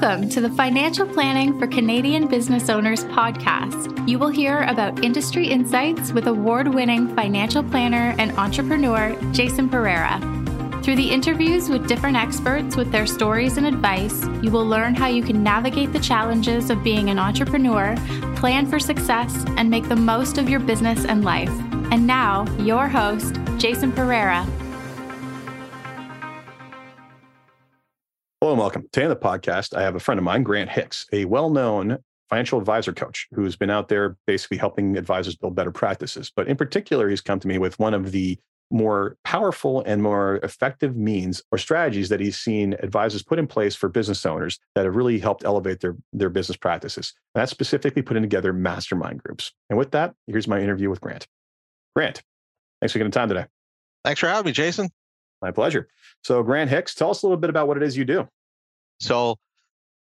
Welcome 0.00 0.30
to 0.30 0.40
the 0.40 0.48
Financial 0.48 1.06
Planning 1.06 1.58
for 1.58 1.66
Canadian 1.66 2.26
Business 2.26 2.70
Owners 2.70 3.04
podcast. 3.04 4.08
You 4.08 4.18
will 4.18 4.30
hear 4.30 4.62
about 4.62 5.04
industry 5.04 5.46
insights 5.46 6.10
with 6.10 6.26
award 6.26 6.72
winning 6.72 7.14
financial 7.14 7.62
planner 7.62 8.14
and 8.18 8.32
entrepreneur 8.38 9.14
Jason 9.32 9.68
Pereira. 9.68 10.18
Through 10.82 10.96
the 10.96 11.10
interviews 11.10 11.68
with 11.68 11.86
different 11.86 12.16
experts 12.16 12.76
with 12.76 12.90
their 12.90 13.06
stories 13.06 13.58
and 13.58 13.66
advice, 13.66 14.24
you 14.42 14.50
will 14.50 14.64
learn 14.64 14.94
how 14.94 15.08
you 15.08 15.22
can 15.22 15.42
navigate 15.42 15.92
the 15.92 16.00
challenges 16.00 16.70
of 16.70 16.82
being 16.82 17.10
an 17.10 17.18
entrepreneur, 17.18 17.94
plan 18.36 18.64
for 18.66 18.80
success, 18.80 19.44
and 19.58 19.68
make 19.68 19.86
the 19.86 19.96
most 19.96 20.38
of 20.38 20.48
your 20.48 20.60
business 20.60 21.04
and 21.04 21.26
life. 21.26 21.52
And 21.92 22.06
now, 22.06 22.46
your 22.56 22.88
host, 22.88 23.36
Jason 23.58 23.92
Pereira. 23.92 24.46
And 28.60 28.64
welcome. 28.66 28.86
Today 28.92 29.04
on 29.04 29.08
the 29.08 29.16
podcast, 29.16 29.74
I 29.74 29.80
have 29.80 29.94
a 29.94 30.00
friend 30.00 30.18
of 30.18 30.24
mine, 30.24 30.42
Grant 30.42 30.68
Hicks, 30.68 31.06
a 31.14 31.24
well 31.24 31.48
known 31.48 31.96
financial 32.28 32.58
advisor 32.58 32.92
coach 32.92 33.26
who's 33.32 33.56
been 33.56 33.70
out 33.70 33.88
there 33.88 34.18
basically 34.26 34.58
helping 34.58 34.98
advisors 34.98 35.34
build 35.34 35.54
better 35.54 35.70
practices. 35.70 36.30
But 36.36 36.46
in 36.46 36.58
particular, 36.58 37.08
he's 37.08 37.22
come 37.22 37.40
to 37.40 37.48
me 37.48 37.56
with 37.56 37.78
one 37.78 37.94
of 37.94 38.12
the 38.12 38.38
more 38.70 39.16
powerful 39.24 39.82
and 39.86 40.02
more 40.02 40.40
effective 40.42 40.94
means 40.94 41.42
or 41.50 41.56
strategies 41.56 42.10
that 42.10 42.20
he's 42.20 42.36
seen 42.36 42.74
advisors 42.82 43.22
put 43.22 43.38
in 43.38 43.46
place 43.46 43.74
for 43.74 43.88
business 43.88 44.26
owners 44.26 44.60
that 44.74 44.84
have 44.84 44.94
really 44.94 45.18
helped 45.18 45.42
elevate 45.42 45.80
their, 45.80 45.96
their 46.12 46.28
business 46.28 46.58
practices. 46.58 47.14
And 47.34 47.40
that's 47.40 47.50
specifically 47.50 48.02
putting 48.02 48.22
together 48.22 48.52
mastermind 48.52 49.22
groups. 49.22 49.52
And 49.70 49.78
with 49.78 49.92
that, 49.92 50.14
here's 50.26 50.46
my 50.46 50.60
interview 50.60 50.90
with 50.90 51.00
Grant. 51.00 51.26
Grant, 51.96 52.22
thanks 52.82 52.92
for 52.92 52.98
getting 52.98 53.10
time 53.10 53.28
today. 53.28 53.46
Thanks 54.04 54.20
for 54.20 54.28
having 54.28 54.44
me, 54.44 54.52
Jason. 54.52 54.90
My 55.40 55.50
pleasure. 55.50 55.88
So, 56.22 56.42
Grant 56.42 56.68
Hicks, 56.68 56.94
tell 56.94 57.10
us 57.10 57.22
a 57.22 57.26
little 57.26 57.38
bit 57.38 57.48
about 57.48 57.66
what 57.66 57.78
it 57.78 57.82
is 57.82 57.96
you 57.96 58.04
do. 58.04 58.28
So, 59.00 59.36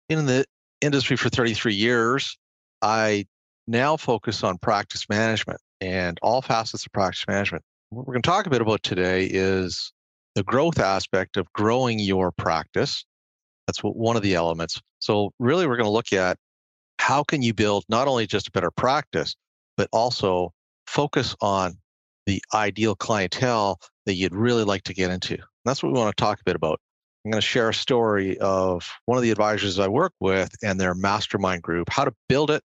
in 0.09 0.25
the 0.25 0.45
industry 0.81 1.17
for 1.17 1.29
33 1.29 1.73
years, 1.73 2.37
I 2.81 3.25
now 3.67 3.97
focus 3.97 4.43
on 4.43 4.57
practice 4.57 5.07
management 5.09 5.59
and 5.81 6.17
all 6.21 6.41
facets 6.41 6.85
of 6.85 6.91
practice 6.91 7.25
management. 7.27 7.63
What 7.89 8.05
we're 8.05 8.13
going 8.13 8.21
to 8.21 8.29
talk 8.29 8.45
a 8.45 8.49
bit 8.49 8.61
about 8.61 8.83
today 8.83 9.25
is 9.25 9.91
the 10.35 10.43
growth 10.43 10.79
aspect 10.79 11.37
of 11.37 11.51
growing 11.53 11.99
your 11.99 12.31
practice. 12.31 13.05
That's 13.67 13.79
one 13.79 14.15
of 14.15 14.21
the 14.21 14.35
elements. 14.35 14.81
So, 14.99 15.31
really, 15.39 15.67
we're 15.67 15.77
going 15.77 15.85
to 15.85 15.91
look 15.91 16.13
at 16.13 16.37
how 16.99 17.23
can 17.23 17.41
you 17.41 17.53
build 17.53 17.85
not 17.89 18.07
only 18.07 18.27
just 18.27 18.47
a 18.49 18.51
better 18.51 18.71
practice, 18.71 19.35
but 19.77 19.87
also 19.93 20.51
focus 20.87 21.35
on 21.39 21.77
the 22.25 22.43
ideal 22.53 22.95
clientele 22.95 23.79
that 24.05 24.15
you'd 24.15 24.35
really 24.35 24.63
like 24.63 24.83
to 24.83 24.93
get 24.93 25.09
into. 25.09 25.37
That's 25.65 25.81
what 25.81 25.93
we 25.93 25.99
want 25.99 26.15
to 26.15 26.21
talk 26.21 26.39
a 26.39 26.43
bit 26.43 26.55
about. 26.55 26.79
I'm 27.29 27.33
going 27.33 27.41
to 27.41 27.47
share 27.47 27.69
a 27.69 27.73
story 27.75 28.39
of 28.39 28.91
one 29.05 29.19
of 29.19 29.21
the 29.21 29.29
advisors 29.29 29.77
I 29.77 29.87
work 29.87 30.13
with 30.19 30.51
and 30.63 30.81
their 30.81 30.95
mastermind 30.95 31.61
group, 31.61 31.87
how 31.87 32.03
to 32.03 32.13
build 32.27 32.49
it, 32.49 32.63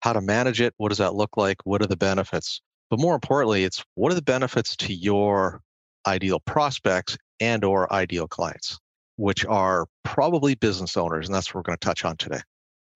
how 0.00 0.14
to 0.14 0.22
manage 0.22 0.58
it, 0.58 0.72
what 0.78 0.88
does 0.88 0.96
that 0.96 1.14
look 1.14 1.36
like, 1.36 1.58
what 1.64 1.82
are 1.82 1.86
the 1.86 1.98
benefits? 1.98 2.62
But 2.88 2.98
more 2.98 3.14
importantly, 3.14 3.64
it's 3.64 3.84
what 3.94 4.10
are 4.10 4.14
the 4.14 4.22
benefits 4.22 4.74
to 4.76 4.94
your 4.94 5.60
ideal 6.06 6.40
prospects 6.40 7.18
and 7.40 7.62
or 7.62 7.92
ideal 7.92 8.26
clients, 8.26 8.78
which 9.16 9.44
are 9.44 9.84
probably 10.02 10.54
business 10.54 10.96
owners. 10.96 11.26
And 11.26 11.34
that's 11.34 11.50
what 11.50 11.56
we're 11.56 11.64
going 11.64 11.78
to 11.78 11.86
touch 11.86 12.06
on 12.06 12.16
today. 12.16 12.40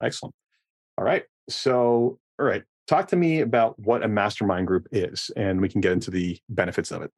Excellent. 0.03 0.35
All 0.97 1.05
right. 1.05 1.25
So, 1.51 2.19
all 2.39 2.47
right 2.47 2.63
talk 2.91 3.07
to 3.07 3.15
me 3.15 3.41
about 3.41 3.79
what 3.79 4.03
a 4.03 4.09
mastermind 4.09 4.67
group 4.67 4.89
is 4.91 5.31
and 5.37 5.61
we 5.61 5.69
can 5.69 5.81
get 5.81 5.93
into 5.93 6.11
the 6.11 6.37
benefits 6.49 6.91
of 6.91 7.03
it 7.03 7.13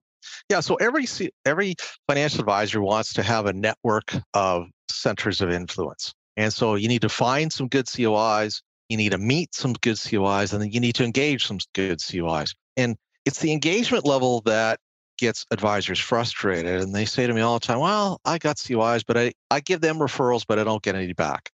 yeah 0.48 0.61
so 0.61 0.75
every 0.77 1.06
every 1.45 1.75
financial 2.09 2.41
advisor 2.41 2.81
wants 2.81 3.12
to 3.12 3.23
have 3.23 3.47
a 3.47 3.53
network 3.53 4.15
of 4.34 4.67
centers 4.89 5.41
of 5.41 5.51
influence 5.51 6.12
and 6.37 6.52
so 6.52 6.74
you 6.74 6.89
need 6.89 7.02
to 7.02 7.08
find 7.08 7.52
some 7.52 7.69
good 7.69 7.86
cois 7.86 8.61
you 8.89 8.97
need 8.97 9.13
to 9.13 9.19
meet 9.19 9.55
some 9.55 9.73
good 9.74 9.97
cois 9.97 10.52
and 10.52 10.63
then 10.63 10.70
you 10.70 10.80
need 10.80 10.95
to 10.95 11.05
engage 11.05 11.47
some 11.47 11.58
good 11.74 11.98
cois 11.98 12.55
and 12.77 12.97
it's 13.24 13.41
the 13.41 13.52
engagement 13.52 14.05
level 14.05 14.41
that 14.42 14.79
gets 15.19 15.47
advisors 15.51 15.98
frustrated 15.98 16.80
and 16.80 16.95
they 16.95 17.05
say 17.05 17.27
to 17.27 17.35
me 17.35 17.41
all 17.41 17.58
the 17.58 17.67
time 17.67 17.79
well 17.79 18.20
i 18.24 18.39
got 18.39 18.57
cois 18.57 19.02
but 19.07 19.17
i, 19.17 19.33
I 19.51 19.61
give 19.61 19.80
them 19.80 19.97
referrals 19.97 20.45
but 20.47 20.58
i 20.58 20.64
don't 20.64 20.83
get 20.83 20.95
any 20.95 21.13
back 21.13 21.51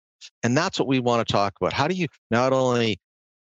and 0.42 0.56
that's 0.56 0.78
what 0.78 0.88
we 0.88 1.00
want 1.00 1.26
to 1.26 1.32
talk 1.32 1.54
about. 1.60 1.72
How 1.72 1.88
do 1.88 1.94
you 1.94 2.08
not 2.30 2.52
only 2.52 3.00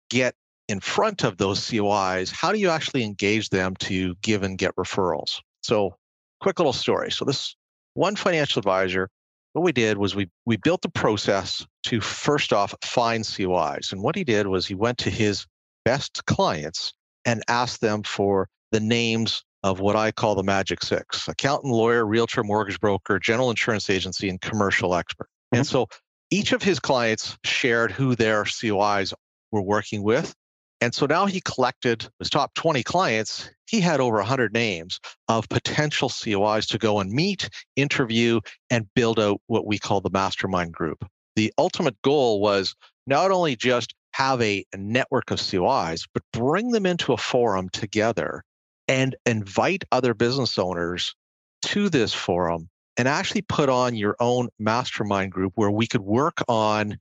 get 0.09 0.35
in 0.68 0.80
front 0.80 1.24
of 1.24 1.38
those 1.38 1.59
COIs, 1.59 2.31
how 2.31 2.52
do 2.52 2.59
you 2.59 2.70
actually 2.70 3.03
engage 3.03 3.50
them 3.50 3.76
to 3.78 4.16
give 4.22 4.44
and 4.44 4.58
get 4.58 4.76
referrals? 4.76 5.42
So, 5.62 5.96
quick 6.42 6.59
little 6.59 6.74
story. 6.74 7.12
So, 7.12 7.26
this 7.26 7.56
one 7.94 8.16
financial 8.16 8.59
advisor, 8.59 9.09
what 9.54 9.64
we 9.64 9.72
did 9.72 9.98
was 9.98 10.16
we 10.16 10.30
we 10.46 10.58
built 10.58 10.81
the 10.81 10.90
process 10.90 11.66
to 11.84 12.02
first 12.02 12.52
off 12.52 12.74
find 12.84 13.24
COIs. 13.24 13.92
And 13.92 14.02
what 14.02 14.16
he 14.16 14.24
did 14.24 14.48
was 14.48 14.66
he 14.66 14.75
went 14.75 14.98
to 15.00 15.09
his 15.09 15.46
best 15.86 16.25
clients 16.25 16.94
and 17.25 17.44
asked 17.48 17.81
them 17.81 18.04
for 18.04 18.50
the 18.72 18.80
names 18.80 19.44
of 19.64 19.80
what 19.80 19.96
I 19.96 20.12
call 20.12 20.36
the 20.36 20.44
magic 20.44 20.84
six 20.84 21.28
accountant, 21.28 21.74
lawyer, 21.74 22.06
realtor, 22.06 22.44
mortgage 22.44 22.80
broker, 22.80 23.18
general 23.20 23.50
insurance 23.50 23.90
agency, 23.90 24.30
and 24.30 24.42
commercial 24.42 24.94
expert. 24.94 25.28
Mm-hmm. 25.28 25.58
And 25.58 25.68
so 25.68 25.88
each 26.31 26.52
of 26.52 26.62
his 26.62 26.80
clients 26.80 27.38
shared 27.44 27.92
who 27.92 28.16
their 28.16 28.44
COIs 28.44 29.14
were 29.52 29.62
working 29.62 30.04
with 30.04 30.36
and 30.81 30.94
so 30.94 31.06
now 31.06 31.25
he 31.25 31.41
collected 31.41 32.08
his 32.19 32.30
top 32.30 32.53
20 32.56 32.84
clients. 32.84 33.50
He 33.68 33.80
had 33.80 34.00
over 34.00 34.18
100 34.18 34.53
names 34.53 35.00
of 35.28 35.50
potential 35.50 36.09
COIs 36.09 36.68
to 36.68 36.78
go 36.78 37.00
and 37.00 37.12
meet, 37.12 37.50
interview, 37.75 38.41
and 38.69 38.88
build 38.94 39.19
out 39.19 39.41
what 39.47 39.66
we 39.66 39.80
call 39.80 40.02
the 40.02 40.09
mastermind 40.09 40.74
group. 40.74 41.06
The 41.36 41.53
ultimate 41.58 42.02
goal 42.02 42.41
was 42.41 42.75
not 43.08 43.31
only 43.31 43.56
just 43.56 43.94
have 44.13 44.41
a, 44.41 44.63
network 44.78 45.31
of 45.31 45.40
COIs, 45.40 46.08
but 46.13 46.24
bring 46.31 46.72
them 46.72 46.86
into 46.86 47.13
a 47.13 47.18
forum 47.18 47.69
together 47.69 48.44
and 48.88 49.16
invite 49.25 49.84
other 49.92 50.13
business 50.13 50.57
owners 50.57 51.16
to 51.63 51.90
this 51.90 52.13
forum 52.13 52.69
and 52.97 53.07
actually 53.07 53.42
put 53.42 53.68
on 53.68 53.96
your 53.96 54.16
own 54.19 54.47
mastermind 54.59 55.31
group 55.31 55.53
where 55.56 55.72
we 55.72 55.88
could 55.88 56.02
work 56.02 56.42
on 56.47 56.97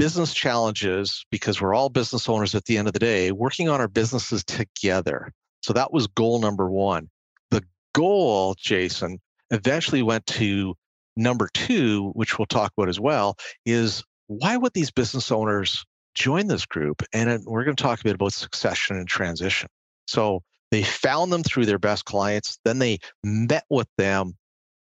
business 0.00 0.32
challenges 0.32 1.26
because 1.30 1.60
we're 1.60 1.74
all 1.74 1.90
business 1.90 2.26
owners 2.26 2.54
at 2.54 2.64
the 2.64 2.78
end 2.78 2.88
of 2.88 2.94
the 2.94 2.98
day, 2.98 3.32
working 3.32 3.68
on 3.68 3.82
our 3.82 3.88
businesses 3.88 4.42
together. 4.44 5.30
So 5.60 5.74
that 5.74 5.92
was 5.92 6.06
goal 6.06 6.40
number 6.40 6.70
one. 6.70 7.10
The 7.50 7.62
goal, 7.92 8.56
Jason, 8.58 9.20
eventually 9.50 10.02
went 10.02 10.24
to 10.24 10.74
number 11.18 11.50
two, 11.52 12.12
which 12.14 12.38
we'll 12.38 12.46
talk 12.46 12.72
about 12.78 12.88
as 12.88 12.98
well, 12.98 13.36
is 13.66 14.02
why 14.28 14.56
would 14.56 14.72
these 14.72 14.90
business 14.90 15.30
owners 15.30 15.84
join 16.14 16.46
this 16.46 16.64
group? 16.64 17.02
And 17.12 17.44
we're 17.44 17.64
going 17.64 17.76
to 17.76 17.82
talk 17.82 18.00
a 18.00 18.04
bit 18.04 18.14
about 18.14 18.32
succession 18.32 18.96
and 18.96 19.06
transition. 19.06 19.68
So 20.06 20.42
they 20.70 20.82
found 20.82 21.30
them 21.30 21.42
through 21.42 21.66
their 21.66 21.78
best 21.78 22.06
clients, 22.06 22.58
then 22.64 22.78
they 22.78 23.00
met 23.22 23.64
with 23.68 23.88
them, 23.98 24.32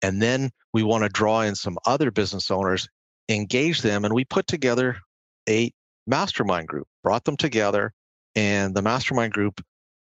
and 0.04 0.22
then 0.22 0.52
we 0.72 0.84
want 0.84 1.04
to 1.04 1.10
draw 1.10 1.42
in 1.42 1.56
some 1.56 1.80
other 1.88 2.12
business 2.12 2.52
owners 2.52 2.88
engage 3.30 3.82
them 3.82 4.04
and 4.04 4.14
we 4.14 4.26
put 4.26 4.48
together 4.48 4.98
a 5.48 5.72
mastermind 6.08 6.68
group, 6.68 6.88
brought 7.04 7.24
them 7.24 7.38
together, 7.38 7.94
and 8.36 8.76
the 8.76 8.82
mastermind 8.82 9.32
group 9.32 9.62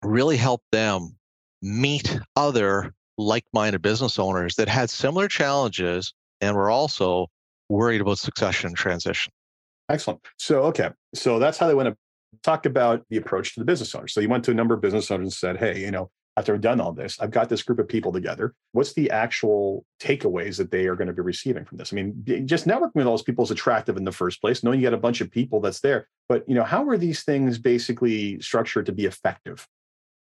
really 0.03 0.37
helped 0.37 0.65
them 0.71 1.17
meet 1.61 2.19
other 2.35 2.93
like 3.17 3.43
minded 3.51 3.81
business 3.81 4.19
owners 4.19 4.55
that 4.55 4.69
had 4.69 4.89
similar 4.89 5.27
challenges 5.27 6.13
and 6.39 6.55
were 6.55 6.69
also 6.69 7.27
worried 7.67 7.99
about 7.99 8.19
succession 8.19 8.67
and 8.67 8.77
transition. 8.77 9.33
Excellent. 9.89 10.21
So, 10.37 10.63
okay. 10.63 10.89
So 11.15 11.39
that's 11.39 11.57
how 11.57 11.67
they 11.67 11.73
went 11.73 11.89
to 11.89 11.97
talk 12.43 12.65
about 12.65 13.03
the 13.09 13.17
approach 13.17 13.53
to 13.55 13.59
the 13.59 13.65
business 13.65 13.95
owners. 13.95 14.13
So 14.13 14.21
you 14.21 14.29
went 14.29 14.45
to 14.45 14.51
a 14.51 14.53
number 14.53 14.75
of 14.75 14.81
business 14.81 15.09
owners 15.09 15.25
and 15.25 15.33
said, 15.33 15.57
hey, 15.57 15.79
you 15.79 15.89
know, 15.89 16.11
after 16.37 16.53
I've 16.53 16.61
done 16.61 16.79
all 16.79 16.91
this, 16.91 17.19
I've 17.19 17.31
got 17.31 17.49
this 17.49 17.63
group 17.63 17.79
of 17.79 17.87
people 17.87 18.13
together. 18.13 18.53
What's 18.71 18.93
the 18.93 19.09
actual 19.09 19.83
takeaways 19.99 20.57
that 20.57 20.69
they 20.69 20.85
are 20.85 20.95
going 20.95 21.07
to 21.07 21.13
be 21.13 21.23
receiving 21.23 21.65
from 21.65 21.79
this? 21.79 21.91
I 21.91 21.95
mean, 21.95 22.23
just 22.45 22.67
networking 22.67 22.93
with 22.93 23.07
all 23.07 23.13
those 23.13 23.23
people 23.23 23.43
is 23.43 23.49
attractive 23.49 23.97
in 23.97 24.03
the 24.03 24.11
first 24.11 24.39
place, 24.39 24.63
knowing 24.63 24.79
you 24.79 24.85
got 24.85 24.93
a 24.93 24.97
bunch 24.97 25.19
of 25.19 25.31
people 25.31 25.59
that's 25.59 25.79
there. 25.79 26.07
But 26.29 26.47
you 26.47 26.53
know, 26.53 26.63
how 26.63 26.87
are 26.87 26.97
these 26.97 27.23
things 27.23 27.57
basically 27.57 28.39
structured 28.39 28.85
to 28.85 28.91
be 28.91 29.05
effective? 29.05 29.67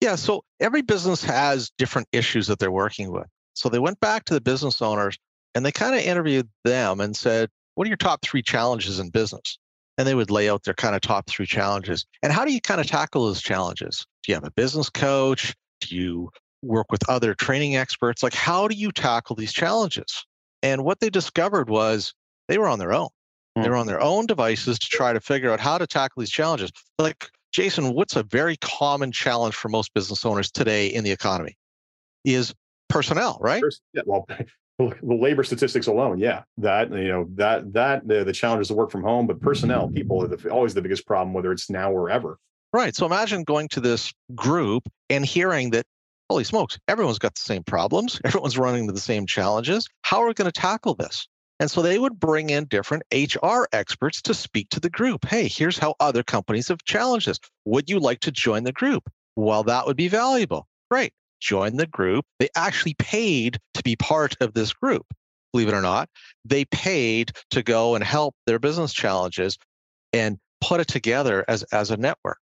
Yeah, 0.03 0.17
so 0.17 0.45
every 0.61 0.83
business 0.83 1.25
has 1.25 1.71
different 1.79 2.09
issues 2.13 2.47
that 2.49 2.59
they're 2.59 2.71
working 2.71 3.11
with. 3.11 3.27
So 3.55 3.71
they 3.71 3.79
went 3.79 3.99
back 4.01 4.25
to 4.27 4.35
the 4.35 4.41
business 4.41 4.83
owners 4.83 5.17
and 5.55 5.65
they 5.65 5.73
kind 5.73 5.95
of 5.95 6.03
interviewed 6.03 6.49
them 6.65 7.01
and 7.01 7.17
said, 7.17 7.49
What 7.75 7.87
are 7.87 7.89
your 7.89 7.97
top 7.97 8.21
three 8.21 8.43
challenges 8.43 8.99
in 8.99 9.09
business? 9.09 9.59
And 9.97 10.07
they 10.07 10.15
would 10.15 10.31
lay 10.31 10.51
out 10.51 10.65
their 10.65 10.75
kind 10.75 10.95
of 10.95 11.01
top 11.01 11.27
three 11.27 11.47
challenges. 11.47 12.05
And 12.23 12.33
how 12.33 12.45
do 12.45 12.53
you 12.53 12.61
kind 12.61 12.81
of 12.81 12.87
tackle 12.87 13.27
those 13.27 13.41
challenges? 13.41 14.07
Do 14.25 14.33
you 14.33 14.35
have 14.37 14.45
a 14.45 14.51
business 14.51 14.91
coach? 14.91 15.55
Do 15.89 15.97
you 15.97 16.31
work 16.63 16.91
with 16.91 17.09
other 17.09 17.35
training 17.35 17.77
experts? 17.77 18.23
Like, 18.23 18.35
how 18.35 18.69
do 18.69 18.75
you 18.75 18.93
tackle 18.93 19.37
these 19.37 19.53
challenges? 19.53 20.25
And 20.63 20.85
what 20.85 21.01
they 21.01 21.11
discovered 21.11 21.69
was 21.69 22.15
they 22.49 22.59
were 22.59 22.69
on 22.69 22.79
their 22.79 22.93
own. 22.93 23.09
Mm. 23.59 23.65
They 23.65 23.69
were 23.69 23.77
on 23.77 23.87
their 23.87 24.01
own 24.01 24.27
devices 24.27 24.79
to 24.79 24.87
try 24.87 25.13
to 25.13 25.21
figure 25.21 25.51
out 25.51 25.61
how 25.61 25.79
to 25.79 25.87
tackle 25.87 26.21
these 26.21 26.31
challenges. 26.31 26.71
Like, 26.99 27.29
Jason, 27.53 27.95
what's 27.95 28.17
a 28.17 28.23
very 28.23 28.57
common 28.57 29.13
challenge 29.13 29.55
for 29.55 29.69
most 29.69 29.93
business 29.95 30.25
owners 30.25 30.51
today 30.51 30.87
in 30.87 31.05
the 31.05 31.11
economy? 31.11 31.57
Is 32.25 32.55
personnel, 32.89 33.39
right? 33.41 33.63
Yeah, 33.93 34.03
well, 34.07 34.27
the 34.79 34.95
labor 35.03 35.45
statistics 35.45 35.87
alone, 35.87 36.19
yeah, 36.19 36.43
that 36.59 36.91
you 36.91 37.09
know 37.09 37.27
that 37.35 37.73
that 37.73 38.07
the, 38.07 38.25
the 38.25 38.33
challenges 38.33 38.71
of 38.71 38.77
work 38.77 38.91
from 38.91 39.03
home, 39.03 39.27
but 39.27 39.41
personnel, 39.41 39.89
people 39.89 40.23
are 40.23 40.29
the, 40.29 40.51
always 40.51 40.75
the 40.75 40.83
biggest 40.83 41.07
problem, 41.07 41.35
whether 41.35 41.53
it's 41.53 41.69
now 41.69 41.93
or 41.93 42.11
ever. 42.11 42.39
Right. 42.73 42.97
So 42.97 43.05
imagine 43.05 43.45
going 43.45 43.69
to 43.69 43.81
this 43.81 44.13
group 44.35 44.89
and 45.11 45.27
hearing 45.27 45.71
that, 45.71 45.85
holy 46.31 46.45
smokes, 46.45 46.79
everyone's 46.89 47.19
got 47.19 47.35
the 47.35 47.43
same 47.43 47.63
problems, 47.63 48.21
everyone's 48.25 48.57
running 48.57 48.83
into 48.83 48.95
the 48.95 49.01
same 49.01 49.27
challenges. 49.27 49.89
How 50.03 50.23
are 50.23 50.27
we 50.27 50.35
going 50.35 50.51
to 50.51 50.61
tackle 50.61 50.95
this? 50.95 51.27
And 51.61 51.71
so 51.71 51.83
they 51.83 51.99
would 51.99 52.19
bring 52.19 52.51
in 52.51 52.65
different 52.65 53.05
HR 53.13 53.67
experts 53.73 54.21
to 54.23 54.35
speak 54.35 54.69
to 54.71 54.81
the 54.81 54.91
group. 54.91 55.27
Hey, 55.27 55.49
here's 55.49 55.79
how 55.79 55.95
other 56.01 56.23
companies 56.23 56.69
have 56.69 56.83
challenged 56.85 57.29
this. 57.29 57.39
Would 57.67 57.89
you 57.89 58.01
like 58.01 58.21
to 58.21 58.33
join 58.33 58.65
the 58.65 58.73
group? 58.73 59.09
Well, 59.37 59.63
that 59.65 59.87
would 59.87 59.97
be 59.97 60.09
valuable. 60.09 60.67
Great. 60.91 61.13
Join 61.41 61.77
the 61.77 61.87
group. 61.87 62.25
They 62.39 62.49
actually 62.57 62.95
paid 62.95 63.59
to 63.75 63.83
be 63.83 63.97
part 63.97 64.37
of 64.41 64.55
this 64.55 64.73
group. 64.73 65.07
Believe 65.53 65.69
it 65.69 65.75
or 65.75 65.83
not, 65.83 66.09
they 66.45 66.65
paid 66.65 67.33
to 67.51 67.63
go 67.63 67.95
and 67.95 68.03
help 68.03 68.35
their 68.47 68.59
business 68.59 68.93
challenges 68.93 69.59
and 70.13 70.39
put 70.61 70.81
it 70.81 70.89
together 70.89 71.45
as, 71.47 71.63
as 71.65 71.91
a 71.91 71.97
network, 71.97 72.39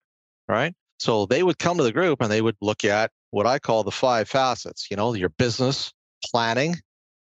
right? 0.49 0.73
So 0.97 1.25
they 1.25 1.43
would 1.43 1.59
come 1.59 1.77
to 1.77 1.83
the 1.83 1.93
group 1.93 2.21
and 2.21 2.29
they 2.29 2.41
would 2.41 2.57
look 2.61 2.83
at 2.83 3.11
what 3.31 3.47
I 3.47 3.59
call 3.59 3.83
the 3.83 3.91
five 3.91 4.27
facets, 4.27 4.87
you 4.91 4.97
know, 4.97 5.13
your 5.13 5.29
business 5.29 5.93
planning, 6.25 6.75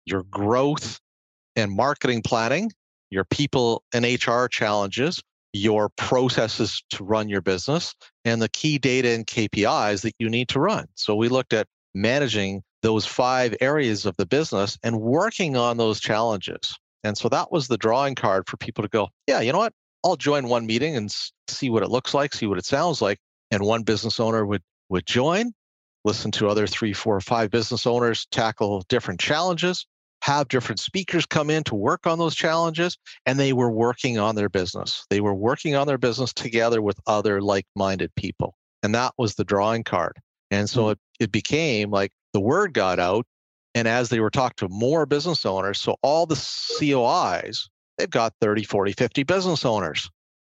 your 0.04 0.22
growth 0.24 1.00
and 1.56 1.72
marketing 1.72 2.22
planning, 2.22 2.70
your 3.10 3.24
people 3.24 3.82
and 3.92 4.04
HR 4.04 4.46
challenges, 4.46 5.20
your 5.52 5.88
processes 5.96 6.84
to 6.90 7.04
run 7.04 7.28
your 7.28 7.40
business, 7.40 7.94
and 8.24 8.42
the 8.42 8.48
key 8.48 8.78
data 8.78 9.10
and 9.10 9.26
KPIs 9.26 10.02
that 10.02 10.14
you 10.18 10.28
need 10.28 10.48
to 10.50 10.60
run. 10.60 10.86
So 10.94 11.16
we 11.16 11.28
looked 11.28 11.52
at 11.52 11.66
managing 11.94 12.62
those 12.82 13.06
five 13.06 13.56
areas 13.60 14.04
of 14.04 14.16
the 14.18 14.26
business 14.26 14.76
and 14.82 15.00
working 15.00 15.56
on 15.56 15.76
those 15.78 16.00
challenges. 16.00 16.76
And 17.02 17.16
so 17.16 17.28
that 17.28 17.50
was 17.52 17.68
the 17.68 17.78
drawing 17.78 18.14
card 18.14 18.48
for 18.48 18.56
people 18.56 18.82
to 18.82 18.88
go, 18.88 19.08
yeah, 19.26 19.40
you 19.40 19.52
know 19.52 19.58
what? 19.58 19.72
I'll 20.04 20.16
join 20.16 20.48
one 20.48 20.66
meeting 20.66 20.96
and 20.96 21.10
see 21.48 21.70
what 21.70 21.82
it 21.82 21.90
looks 21.90 22.14
like, 22.14 22.34
see 22.34 22.46
what 22.46 22.58
it 22.58 22.66
sounds 22.66 23.00
like. 23.00 23.18
And 23.50 23.64
one 23.64 23.82
business 23.82 24.20
owner 24.20 24.44
would 24.44 24.62
would 24.90 25.06
join, 25.06 25.52
listen 26.04 26.30
to 26.32 26.48
other 26.48 26.66
three, 26.66 26.92
four, 26.92 27.20
five 27.20 27.50
business 27.50 27.86
owners 27.86 28.26
tackle 28.30 28.84
different 28.88 29.18
challenges, 29.18 29.86
have 30.24 30.48
different 30.48 30.80
speakers 30.80 31.26
come 31.26 31.50
in 31.50 31.62
to 31.62 31.74
work 31.74 32.06
on 32.06 32.18
those 32.18 32.34
challenges 32.34 32.96
and 33.26 33.38
they 33.38 33.52
were 33.52 33.70
working 33.70 34.18
on 34.18 34.34
their 34.34 34.48
business 34.48 35.04
they 35.10 35.20
were 35.20 35.34
working 35.34 35.74
on 35.74 35.86
their 35.86 35.98
business 35.98 36.32
together 36.32 36.80
with 36.80 36.98
other 37.06 37.42
like-minded 37.42 38.10
people 38.14 38.54
and 38.82 38.94
that 38.94 39.12
was 39.18 39.34
the 39.34 39.44
drawing 39.44 39.84
card 39.84 40.16
and 40.50 40.70
so 40.70 40.84
mm-hmm. 40.84 40.92
it, 40.92 40.98
it 41.20 41.32
became 41.32 41.90
like 41.90 42.10
the 42.32 42.40
word 42.40 42.72
got 42.72 42.98
out 42.98 43.26
and 43.74 43.86
as 43.86 44.08
they 44.08 44.18
were 44.18 44.30
talking 44.30 44.66
to 44.66 44.74
more 44.74 45.04
business 45.04 45.44
owners 45.44 45.78
so 45.78 45.94
all 46.00 46.24
the 46.24 46.36
cois 46.36 47.68
they've 47.98 48.10
got 48.10 48.32
30 48.40 48.64
40 48.64 48.92
50 48.92 49.22
business 49.22 49.64
owners. 49.64 50.10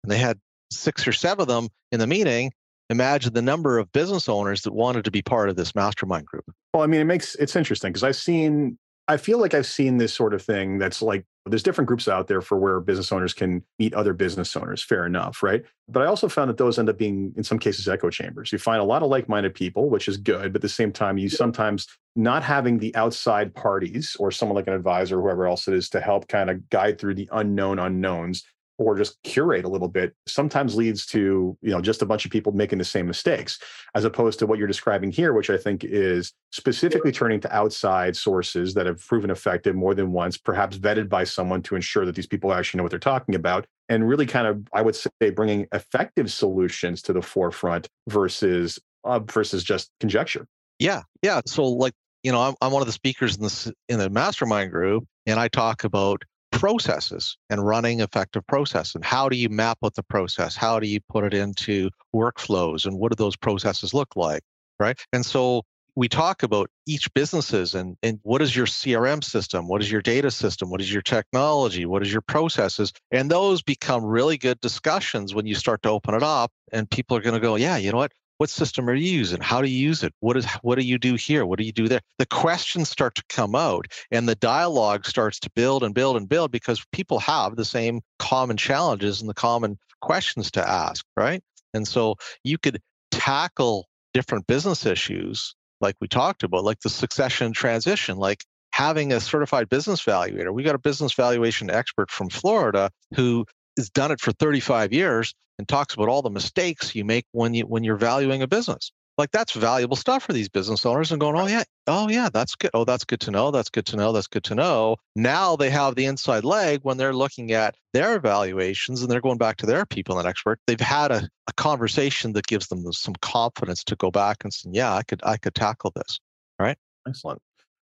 And 0.05 0.13
they 0.13 0.19
had 0.19 0.39
six 0.71 1.07
or 1.07 1.13
seven 1.13 1.43
of 1.43 1.49
them 1.49 1.69
in 1.93 2.01
the 2.01 2.07
meeting. 2.07 2.53
Imagine 2.91 3.35
the 3.35 3.43
number 3.43 3.79
of 3.79 3.93
business 3.93 4.29
owners 4.29 4.63
that 4.63 4.73
wanted 4.73 5.05
to 5.05 5.11
be 5.11 5.21
part 5.21 5.49
of 5.49 5.57
this 5.57 5.75
mastermind 5.75 6.27
group. 6.27 6.45
Well 6.75 6.83
i 6.83 6.87
mean 6.87 7.01
it 7.01 7.05
makes 7.05 7.35
it's 7.37 7.57
interesting 7.57 7.93
because 7.93 8.05
i've 8.05 8.17
seen 8.17 8.79
I 9.09 9.17
feel 9.17 9.39
like 9.39 9.55
I've 9.55 9.67
seen 9.67 9.97
this 9.97 10.13
sort 10.13 10.35
of 10.35 10.43
thing 10.43 10.79
that's 10.79 11.01
like 11.01 11.25
there's 11.49 11.63
different 11.63 11.89
groups 11.89 12.09
out 12.09 12.27
there 12.27 12.41
for 12.41 12.59
where 12.59 12.81
business 12.81 13.11
owners 13.11 13.35
can 13.35 13.63
meet 13.79 13.95
other 13.95 14.13
business 14.13 14.55
owners, 14.57 14.83
fair 14.83 15.07
enough, 15.07 15.43
right? 15.43 15.65
But 15.89 16.03
I 16.03 16.07
also 16.07 16.29
found 16.29 16.51
that 16.51 16.57
those 16.57 16.79
end 16.79 16.89
up 16.89 16.99
being, 16.99 17.33
in 17.37 17.45
some 17.45 17.59
cases, 17.59 17.89
echo 17.89 18.11
chambers. 18.11 18.53
You 18.53 18.59
find 18.59 18.81
a 18.81 18.85
lot 18.85 19.03
of 19.03 19.09
like 19.09 19.29
minded 19.29 19.55
people, 19.55 19.91
which 19.91 20.09
is 20.09 20.17
good, 20.17 20.53
but 20.53 20.59
at 20.59 20.63
the 20.63 20.69
same 20.69 20.93
time, 20.93 21.19
you 21.19 21.29
sometimes 21.29 21.87
not 22.15 22.43
having 22.43 22.79
the 22.79 22.95
outside 22.97 23.55
parties 23.55 24.17
or 24.19 24.31
someone 24.31 24.57
like 24.57 24.67
an 24.67 24.75
advisor, 24.75 25.19
or 25.19 25.23
whoever 25.23 25.47
else 25.47 25.69
it 25.69 25.75
is, 25.75 25.89
to 25.91 26.01
help 26.01 26.29
kind 26.29 26.51
of 26.51 26.69
guide 26.71 26.99
through 26.99 27.15
the 27.15 27.29
unknown 27.33 27.79
unknowns 27.79 28.45
or 28.79 28.97
just 28.97 29.21
curate 29.25 29.65
a 29.65 29.69
little 29.69 29.89
bit 29.89 30.15
sometimes 30.27 30.75
leads 30.75 31.05
to 31.05 31.57
you 31.61 31.71
know 31.71 31.81
just 31.81 32.01
a 32.01 32.07
bunch 32.07 32.25
of 32.25 32.31
people 32.31 32.53
making 32.53 32.79
the 32.79 32.85
same 32.85 33.07
mistakes 33.07 33.59
as 33.95 34.05
opposed 34.05 34.39
to 34.39 34.47
what 34.47 34.59
you're 34.59 34.69
describing 34.69 35.11
here 35.11 35.33
which 35.33 35.51
i 35.51 35.57
think 35.57 35.85
is 35.85 36.33
specifically 36.53 37.13
turning 37.13 37.41
to 37.41 37.55
outside 37.55 38.17
sources 38.17 38.73
that 38.75 38.87
have 38.87 39.05
proven 39.07 39.31
effective 39.31 39.75
more 39.75 39.95
than 39.95 40.13
once 40.13 40.39
perhaps 40.39 40.79
vetted 40.79 41.09
by 41.09 41.25
someone 41.25 41.61
to 41.63 41.75
ensure 41.75 42.07
that 42.07 42.15
these 42.15 42.27
people 42.27 42.53
actually 42.53 42.79
know 42.79 42.85
what 42.85 42.91
they're 42.91 42.99
talking 42.99 43.35
about 43.35 43.67
and 43.89 44.09
really 44.09 44.27
kind 44.27 44.47
of 44.47 44.67
i 44.73 44.81
would 44.81 44.97
say 44.97 45.31
bringing 45.35 45.67
effective 45.73 46.33
solutions 46.33 47.03
to 47.03 47.13
the 47.13 47.23
forefront 47.23 47.89
versus 48.09 48.79
uh, 49.05 49.21
versus 49.21 49.63
just 49.63 49.91
conjecture. 50.01 50.47
Yeah 50.79 51.03
yeah 51.23 51.41
so 51.47 51.65
like 51.65 51.93
you 52.23 52.33
know 52.33 52.41
I'm, 52.41 52.55
I'm 52.61 52.73
one 52.73 52.83
of 52.83 52.87
the 52.87 52.93
speakers 52.93 53.37
in 53.37 53.43
this 53.43 53.71
in 53.89 53.99
the 53.99 54.11
mastermind 54.11 54.71
group 54.71 55.05
and 55.27 55.39
i 55.39 55.49
talk 55.49 55.85
about 55.85 56.23
processes 56.59 57.37
and 57.51 57.67
running 57.67 58.01
effective 58.01 58.47
process 58.47 58.95
and 58.95 59.05
how 59.05 59.29
do 59.29 59.37
you 59.37 59.49
map 59.49 59.79
out 59.85 59.95
the 59.95 60.03
process? 60.03 60.57
How 60.57 60.81
do 60.81 60.87
you 60.87 61.01
put 61.09 61.25
it 61.25 61.35
into 61.35 61.91
workflows 62.15 62.85
and 62.85 62.99
what 62.99 63.13
do 63.13 63.17
those 63.17 63.37
processes 63.37 63.95
look 63.95 64.17
like 64.17 64.43
right? 64.79 64.99
And 65.13 65.25
so 65.25 65.63
we 65.97 66.09
talk 66.09 66.43
about 66.45 66.71
each 66.87 67.13
businesses 67.15 67.75
and, 67.75 67.97
and 68.03 68.21
what 68.23 68.41
is 68.41 68.55
your 68.55 68.67
crm 68.67 69.23
system? 69.25 69.67
What 69.67 69.83
is 69.83 69.91
your 69.91 70.01
data 70.01 70.31
system? 70.31 70.71
What 70.71 70.81
is 70.81 70.93
your 70.93 71.03
technology? 71.03 71.87
What 71.87 72.03
is 72.03 72.13
your 72.13 72.23
processes? 72.23 72.93
And 73.11 73.31
those 73.31 73.63
become 73.63 74.05
really 74.05 74.39
good 74.39 74.61
discussions 74.61 75.35
when 75.35 75.47
you 75.47 75.57
start 75.57 75.83
to 75.83 75.91
open 75.91 76.15
it 76.15 76.23
up 76.23 76.53
and 76.73 76.89
people 76.89 77.17
are 77.17 77.21
going 77.21 77.35
to 77.35 77.41
go 77.41 77.57
yeah 77.57 77.77
you 77.77 77.91
know 77.91 77.99
what 77.99 78.13
what 78.39 78.51
system 78.51 78.89
are 78.89 78.95
you 78.95 79.11
using? 79.11 79.41
How 79.41 79.61
do 79.61 79.69
you 79.69 79.79
use 79.79 80.03
it? 80.03 80.15
What 80.21 80.37
is 80.37 80.47
what 80.63 80.79
do 80.79 80.85
you 80.85 80.99
do 80.99 81.15
here? 81.15 81.45
What 81.45 81.59
do 81.59 81.65
you 81.65 81.73
do 81.73 81.89
there? 81.89 82.01
The 82.19 82.27
questions 82.27 82.89
start 82.89 83.15
to 83.17 83.25
come 83.29 83.55
out 83.55 83.87
and 84.11 84.29
the 84.29 84.37
dialogue 84.37 85.07
starts 85.07 85.39
to 85.41 85.51
build 85.51 85.83
and 85.83 85.95
build 85.95 86.17
and 86.17 86.29
build 86.29 86.51
because 86.51 86.85
people 86.93 87.19
have 87.19 87.57
the 87.57 87.65
same 87.65 88.01
common 88.19 88.57
challenges 88.57 89.21
and 89.21 89.29
the 89.29 89.35
common 89.35 89.79
questions 90.01 90.51
to 90.53 90.67
ask 90.67 91.05
right? 91.17 91.43
And 91.75 91.87
so 91.87 92.17
you 92.45 92.59
could 92.59 92.81
tackle 93.11 93.87
different 94.15 94.47
business 94.47 94.87
issues 94.87 95.55
like 95.81 95.97
we 96.01 96.09
talked 96.09 96.43
about 96.43 96.65
like 96.65 96.81
the 96.81 96.91
succession 96.91 97.53
transition 97.53 98.17
like 98.17 98.45
having 98.73 99.13
a 99.13 99.21
certified 99.21 99.69
business 99.69 100.05
valuator. 100.05 100.53
We 100.53 100.63
got 100.63 100.75
a 100.75 100.79
business 100.79 101.13
valuation 101.15 101.71
expert 101.71 102.11
from 102.11 102.29
florida 102.29 102.91
who 103.15 103.45
has 103.79 103.89
done 103.89 104.11
it 104.11 104.21
for 104.21 104.33
35 104.33 104.93
years 104.93 105.35
and 105.59 105.67
talks 105.67 105.95
about 105.95 106.09
all 106.09 106.23
the 106.23 106.31
mistakes 106.31 106.95
you 106.95 107.05
make 107.05 107.25
when 107.33 107.55
you 107.55 107.65
when 107.65 107.85
you're 107.85 107.97
valuing 107.97 108.43
a 108.43 108.47
business. 108.47 108.93
Like 109.17 109.33
that's 109.33 109.53
valuable 109.53 109.97
stuff 109.97 110.23
for 110.23 110.33
these 110.33 110.49
business 110.49 110.87
owners 110.87 111.11
and 111.11 111.21
going, 111.21 111.35
oh 111.37 111.49
yeah, 111.49 111.65
oh 111.89 112.09
yeah, 112.09 112.29
that's 112.33 112.55
good. 112.55 112.71
Oh, 112.73 112.85
that's 112.85 113.05
good 113.05 113.19
to 113.21 113.33
know. 113.33 113.51
That's 113.51 113.69
good 113.69 113.85
to 113.87 113.97
know. 113.97 114.13
That's 114.13 114.29
good 114.29 114.45
to 114.45 114.55
know. 114.55 114.97
Now 115.17 115.57
they 115.57 115.71
have 115.71 115.97
the 115.97 116.05
inside 116.05 116.45
leg 116.45 116.81
when 116.85 116.99
they're 116.99 117.13
looking 117.13 117.51
at 117.51 117.75
their 117.93 118.15
evaluations 118.15 119.03
and 119.03 119.11
they're 119.11 119.21
going 119.21 119.39
back 119.39 119.57
to 119.57 119.67
their 119.67 119.85
people 119.85 120.21
and 120.21 120.29
expert. 120.29 120.61
They've 120.69 120.79
had 120.79 121.11
a, 121.11 121.29
a 121.49 121.53
conversation 121.55 122.33
that 122.35 122.47
gives 122.47 122.69
them 122.69 122.93
some 122.93 123.15
confidence 123.21 123.83
to 123.85 123.97
go 123.97 124.13
back 124.13 124.45
and 124.45 124.55
say, 124.55 124.71
yeah, 124.73 124.95
I 124.95 125.03
could 125.03 125.21
I 125.25 125.37
could 125.37 125.57
tackle 125.57 125.93
this. 125.97 126.21
Right. 126.61 126.79
Excellent. 127.09 127.43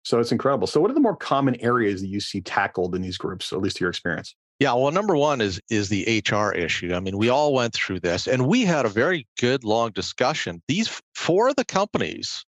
So 0.03 0.19
it's 0.19 0.31
incredible. 0.31 0.65
So 0.65 0.81
what 0.81 0.89
are 0.89 0.95
the 0.95 0.99
more 0.99 1.15
common 1.15 1.61
areas 1.61 2.01
that 2.01 2.07
you 2.07 2.19
see 2.19 2.41
tackled 2.41 2.95
in 2.95 3.03
these 3.03 3.19
groups, 3.19 3.53
at 3.53 3.61
least 3.61 3.77
to 3.77 3.81
your 3.81 3.91
experience? 3.91 4.33
Yeah, 4.59 4.73
well, 4.73 4.91
number 4.91 5.15
one 5.15 5.39
is 5.39 5.61
is 5.69 5.87
the 5.87 6.21
HR 6.29 6.51
issue. 6.51 6.93
I 6.93 6.99
mean, 6.99 7.17
we 7.17 7.29
all 7.29 7.53
went 7.53 7.73
through 7.73 8.01
this, 8.01 8.27
and 8.27 8.45
we 8.45 8.65
had 8.65 8.85
a 8.85 8.89
very 8.89 9.25
good 9.39 9.63
long 9.63 9.91
discussion. 9.91 10.61
These 10.67 11.01
four 11.15 11.47
of 11.47 11.55
the 11.55 11.63
companies 11.63 12.45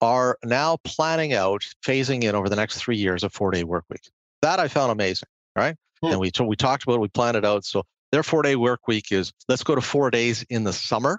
are 0.00 0.38
now 0.44 0.78
planning 0.84 1.34
out 1.34 1.62
phasing 1.84 2.22
in 2.22 2.34
over 2.36 2.48
the 2.48 2.56
next 2.56 2.78
three 2.78 2.96
years 2.96 3.24
a 3.24 3.30
four 3.30 3.50
day 3.50 3.64
work 3.64 3.84
week. 3.90 4.08
That 4.42 4.60
I 4.60 4.68
found 4.68 4.92
amazing, 4.92 5.28
right? 5.56 5.74
Hmm. 6.02 6.12
And 6.12 6.20
we 6.20 6.30
we 6.44 6.56
talked 6.56 6.84
about 6.84 6.94
it, 6.94 7.00
we 7.00 7.08
planned 7.08 7.36
it 7.36 7.44
out. 7.44 7.64
So 7.64 7.82
their 8.12 8.22
four 8.22 8.42
day 8.42 8.54
work 8.54 8.86
week 8.86 9.10
is 9.10 9.32
let's 9.48 9.64
go 9.64 9.74
to 9.74 9.80
four 9.80 10.10
days 10.12 10.44
in 10.50 10.62
the 10.62 10.72
summer, 10.72 11.18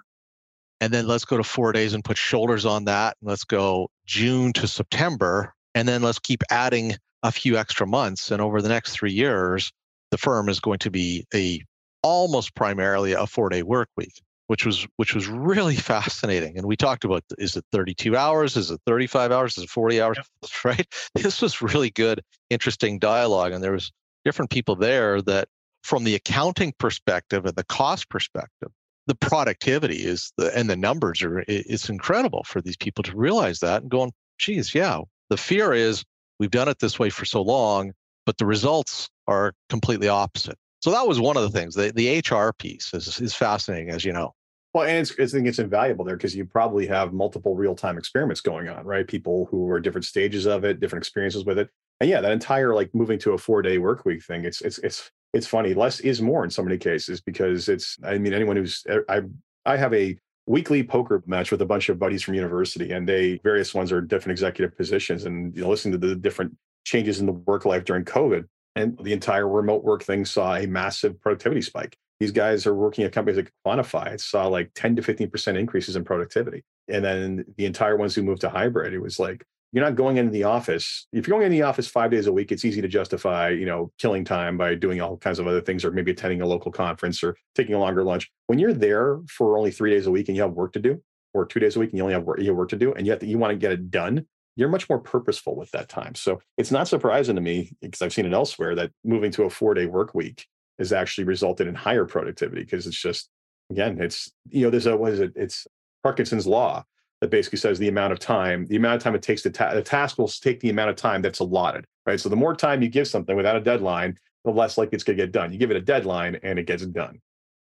and 0.80 0.94
then 0.94 1.06
let's 1.06 1.26
go 1.26 1.36
to 1.36 1.44
four 1.44 1.72
days 1.72 1.92
and 1.92 2.02
put 2.02 2.16
shoulders 2.16 2.64
on 2.64 2.86
that. 2.86 3.18
And 3.20 3.28
let's 3.28 3.44
go 3.44 3.90
June 4.06 4.54
to 4.54 4.66
September, 4.66 5.52
and 5.74 5.86
then 5.86 6.00
let's 6.00 6.18
keep 6.18 6.42
adding 6.50 6.96
a 7.22 7.30
few 7.30 7.58
extra 7.58 7.86
months. 7.86 8.30
And 8.30 8.40
over 8.40 8.62
the 8.62 8.70
next 8.70 8.92
three 8.92 9.12
years, 9.12 9.70
the 10.12 10.18
firm 10.18 10.48
is 10.48 10.60
going 10.60 10.78
to 10.78 10.90
be 10.90 11.26
a 11.34 11.60
almost 12.04 12.54
primarily 12.54 13.12
a 13.12 13.26
four 13.26 13.48
day 13.48 13.64
work 13.64 13.88
week 13.96 14.14
which 14.52 14.66
was 14.66 14.86
which 14.96 15.14
was 15.14 15.28
really 15.28 15.76
fascinating. 15.92 16.58
And 16.58 16.66
we 16.66 16.76
talked 16.76 17.04
about 17.04 17.24
is 17.38 17.56
it 17.56 17.64
32 17.72 18.16
hours? 18.16 18.54
Is 18.56 18.70
it 18.70 18.80
35 18.86 19.32
hours? 19.32 19.56
Is 19.56 19.64
it 19.64 19.70
40 19.70 20.02
hours? 20.02 20.18
Right? 20.64 20.86
This 21.14 21.40
was 21.40 21.62
really 21.62 21.90
good 21.90 22.20
interesting 22.50 22.98
dialogue 22.98 23.52
and 23.52 23.64
there 23.64 23.72
was 23.72 23.90
different 24.26 24.50
people 24.50 24.76
there 24.76 25.22
that 25.22 25.48
from 25.82 26.04
the 26.04 26.14
accounting 26.14 26.74
perspective 26.78 27.46
and 27.46 27.56
the 27.56 27.64
cost 27.64 28.08
perspective 28.10 28.68
the 29.06 29.14
productivity 29.14 29.96
is 29.96 30.32
the 30.36 30.56
and 30.56 30.70
the 30.70 30.76
numbers 30.76 31.22
are 31.22 31.42
it's 31.48 31.88
incredible 31.88 32.44
for 32.44 32.60
these 32.60 32.76
people 32.76 33.02
to 33.02 33.16
realize 33.16 33.60
that 33.60 33.82
and 33.82 33.90
going 33.90 34.12
geez 34.38 34.74
yeah 34.74 35.00
the 35.30 35.36
fear 35.36 35.72
is 35.72 36.04
we've 36.38 36.50
done 36.50 36.68
it 36.68 36.78
this 36.78 36.98
way 36.98 37.10
for 37.10 37.24
so 37.24 37.42
long 37.42 37.92
but 38.26 38.38
the 38.38 38.46
results 38.46 39.08
are 39.26 39.52
completely 39.68 40.08
opposite. 40.08 40.56
So 40.80 40.90
that 40.90 41.06
was 41.06 41.20
one 41.20 41.36
of 41.36 41.42
the 41.42 41.50
things. 41.50 41.74
The, 41.74 41.92
the 41.94 42.18
HR 42.18 42.52
piece 42.52 42.92
is, 42.92 43.20
is 43.20 43.34
fascinating, 43.34 43.90
as 43.90 44.04
you 44.04 44.12
know. 44.12 44.32
Well, 44.74 44.86
and 44.86 44.98
it's, 44.98 45.12
I 45.12 45.26
think 45.26 45.46
it's 45.46 45.58
invaluable 45.58 46.04
there 46.04 46.16
because 46.16 46.34
you 46.34 46.46
probably 46.46 46.86
have 46.86 47.12
multiple 47.12 47.54
real 47.54 47.74
time 47.74 47.98
experiments 47.98 48.40
going 48.40 48.68
on, 48.68 48.84
right? 48.84 49.06
People 49.06 49.46
who 49.50 49.68
are 49.70 49.80
different 49.80 50.06
stages 50.06 50.46
of 50.46 50.64
it, 50.64 50.80
different 50.80 51.02
experiences 51.02 51.44
with 51.44 51.58
it. 51.58 51.68
And 52.00 52.08
yeah, 52.08 52.20
that 52.20 52.32
entire 52.32 52.74
like 52.74 52.92
moving 52.94 53.18
to 53.20 53.32
a 53.32 53.38
four 53.38 53.62
day 53.62 53.78
work 53.78 54.04
week 54.04 54.24
thing, 54.24 54.44
it's 54.44 54.60
it's 54.62 54.78
it's 54.78 55.10
it's 55.34 55.46
funny. 55.46 55.74
Less 55.74 56.00
is 56.00 56.22
more 56.22 56.42
in 56.42 56.50
so 56.50 56.62
many 56.62 56.78
cases 56.78 57.20
because 57.20 57.68
it's 57.68 57.98
I 58.02 58.18
mean, 58.18 58.32
anyone 58.32 58.56
who's 58.56 58.82
er, 58.88 59.04
I 59.08 59.20
I 59.66 59.76
have 59.76 59.92
a 59.94 60.16
weekly 60.46 60.82
poker 60.82 61.22
match 61.26 61.52
with 61.52 61.62
a 61.62 61.66
bunch 61.66 61.88
of 61.88 61.98
buddies 61.98 62.22
from 62.22 62.34
university 62.34 62.90
and 62.90 63.08
they 63.08 63.38
various 63.44 63.74
ones 63.74 63.92
are 63.92 64.00
different 64.00 64.32
executive 64.32 64.76
positions 64.76 65.24
and 65.24 65.54
you 65.54 65.62
know 65.62 65.68
listening 65.68 65.92
to 65.92 66.04
the 66.04 66.16
different 66.16 66.52
changes 66.84 67.20
in 67.20 67.26
the 67.26 67.32
work 67.32 67.64
life 67.64 67.84
during 67.84 68.04
covid 68.04 68.44
and 68.76 68.98
the 69.02 69.12
entire 69.12 69.48
remote 69.48 69.84
work 69.84 70.02
thing 70.02 70.24
saw 70.24 70.54
a 70.54 70.66
massive 70.66 71.20
productivity 71.20 71.62
spike 71.62 71.96
these 72.20 72.32
guys 72.32 72.66
are 72.66 72.74
working 72.74 73.04
at 73.04 73.12
companies 73.12 73.36
like 73.36 73.52
quantify 73.66 74.12
it 74.12 74.20
saw 74.20 74.46
like 74.46 74.70
10 74.74 74.96
to 74.96 75.02
15% 75.02 75.58
increases 75.58 75.96
in 75.96 76.04
productivity 76.04 76.62
and 76.88 77.04
then 77.04 77.44
the 77.56 77.66
entire 77.66 77.96
ones 77.96 78.14
who 78.14 78.22
moved 78.22 78.40
to 78.40 78.48
hybrid 78.48 78.94
it 78.94 79.00
was 79.00 79.18
like 79.18 79.44
you're 79.72 79.84
not 79.84 79.96
going 79.96 80.18
into 80.18 80.30
the 80.30 80.44
office. 80.44 81.06
If 81.12 81.26
you're 81.26 81.38
going 81.38 81.46
in 81.46 81.52
the 81.52 81.62
office 81.62 81.88
five 81.88 82.10
days 82.10 82.26
a 82.26 82.32
week, 82.32 82.52
it's 82.52 82.64
easy 82.64 82.82
to 82.82 82.88
justify, 82.88 83.48
you 83.48 83.64
know, 83.64 83.90
killing 83.98 84.22
time 84.22 84.58
by 84.58 84.74
doing 84.74 85.00
all 85.00 85.16
kinds 85.16 85.38
of 85.38 85.46
other 85.46 85.62
things, 85.62 85.84
or 85.84 85.90
maybe 85.90 86.10
attending 86.10 86.42
a 86.42 86.46
local 86.46 86.70
conference 86.70 87.22
or 87.22 87.36
taking 87.54 87.74
a 87.74 87.78
longer 87.78 88.04
lunch. 88.04 88.30
When 88.48 88.58
you're 88.58 88.74
there 88.74 89.20
for 89.28 89.56
only 89.56 89.70
three 89.70 89.90
days 89.90 90.06
a 90.06 90.10
week 90.10 90.28
and 90.28 90.36
you 90.36 90.42
have 90.42 90.52
work 90.52 90.74
to 90.74 90.78
do, 90.78 91.02
or 91.32 91.46
two 91.46 91.58
days 91.58 91.76
a 91.76 91.80
week 91.80 91.90
and 91.90 91.96
you 91.96 92.02
only 92.02 92.12
have 92.12 92.24
work, 92.24 92.38
you 92.38 92.48
have 92.48 92.56
work 92.56 92.68
to 92.68 92.76
do, 92.76 92.92
and 92.92 93.06
yet 93.06 93.22
you 93.22 93.38
want 93.38 93.52
to 93.52 93.56
get 93.56 93.72
it 93.72 93.90
done, 93.90 94.26
you're 94.56 94.68
much 94.68 94.88
more 94.88 94.98
purposeful 94.98 95.56
with 95.56 95.70
that 95.70 95.88
time. 95.88 96.14
So 96.14 96.40
it's 96.58 96.70
not 96.70 96.88
surprising 96.88 97.36
to 97.36 97.40
me 97.40 97.72
because 97.80 98.02
I've 98.02 98.12
seen 98.12 98.26
it 98.26 98.32
elsewhere 98.32 98.74
that 98.74 98.90
moving 99.04 99.30
to 99.32 99.44
a 99.44 99.50
four 99.50 99.74
day 99.74 99.86
work 99.86 100.14
week 100.14 100.46
has 100.78 100.92
actually 100.92 101.24
resulted 101.24 101.66
in 101.66 101.74
higher 101.74 102.04
productivity 102.04 102.62
because 102.62 102.86
it's 102.86 103.00
just 103.00 103.30
again, 103.70 104.00
it's 104.00 104.30
you 104.50 104.64
know, 104.64 104.70
there's 104.70 104.86
a 104.86 104.96
what 104.96 105.12
is 105.12 105.20
it? 105.20 105.32
It's 105.36 105.66
Parkinson's 106.02 106.46
law 106.46 106.84
that 107.20 107.30
basically 107.30 107.58
says 107.58 107.78
the 107.78 107.88
amount 107.88 108.12
of 108.12 108.18
time, 108.18 108.66
the 108.66 108.76
amount 108.76 108.96
of 108.96 109.02
time 109.02 109.14
it 109.14 109.22
takes 109.22 109.42
to 109.42 109.50
ta- 109.50 109.74
the 109.74 109.82
task 109.82 110.18
will 110.18 110.28
take 110.28 110.60
the 110.60 110.70
amount 110.70 110.90
of 110.90 110.96
time 110.96 111.22
that's 111.22 111.38
allotted, 111.38 111.86
right? 112.04 112.18
So 112.18 112.28
the 112.28 112.36
more 112.36 112.54
time 112.54 112.82
you 112.82 112.88
give 112.88 113.06
something 113.06 113.36
without 113.36 113.56
a 113.56 113.60
deadline, 113.60 114.18
the 114.44 114.50
less 114.50 114.76
likely 114.76 114.96
it's 114.96 115.04
going 115.04 115.16
to 115.16 115.22
get 115.22 115.32
done. 115.32 115.52
You 115.52 115.58
give 115.58 115.70
it 115.70 115.76
a 115.76 115.80
deadline 115.80 116.38
and 116.42 116.58
it 116.58 116.66
gets 116.66 116.84
done. 116.84 117.20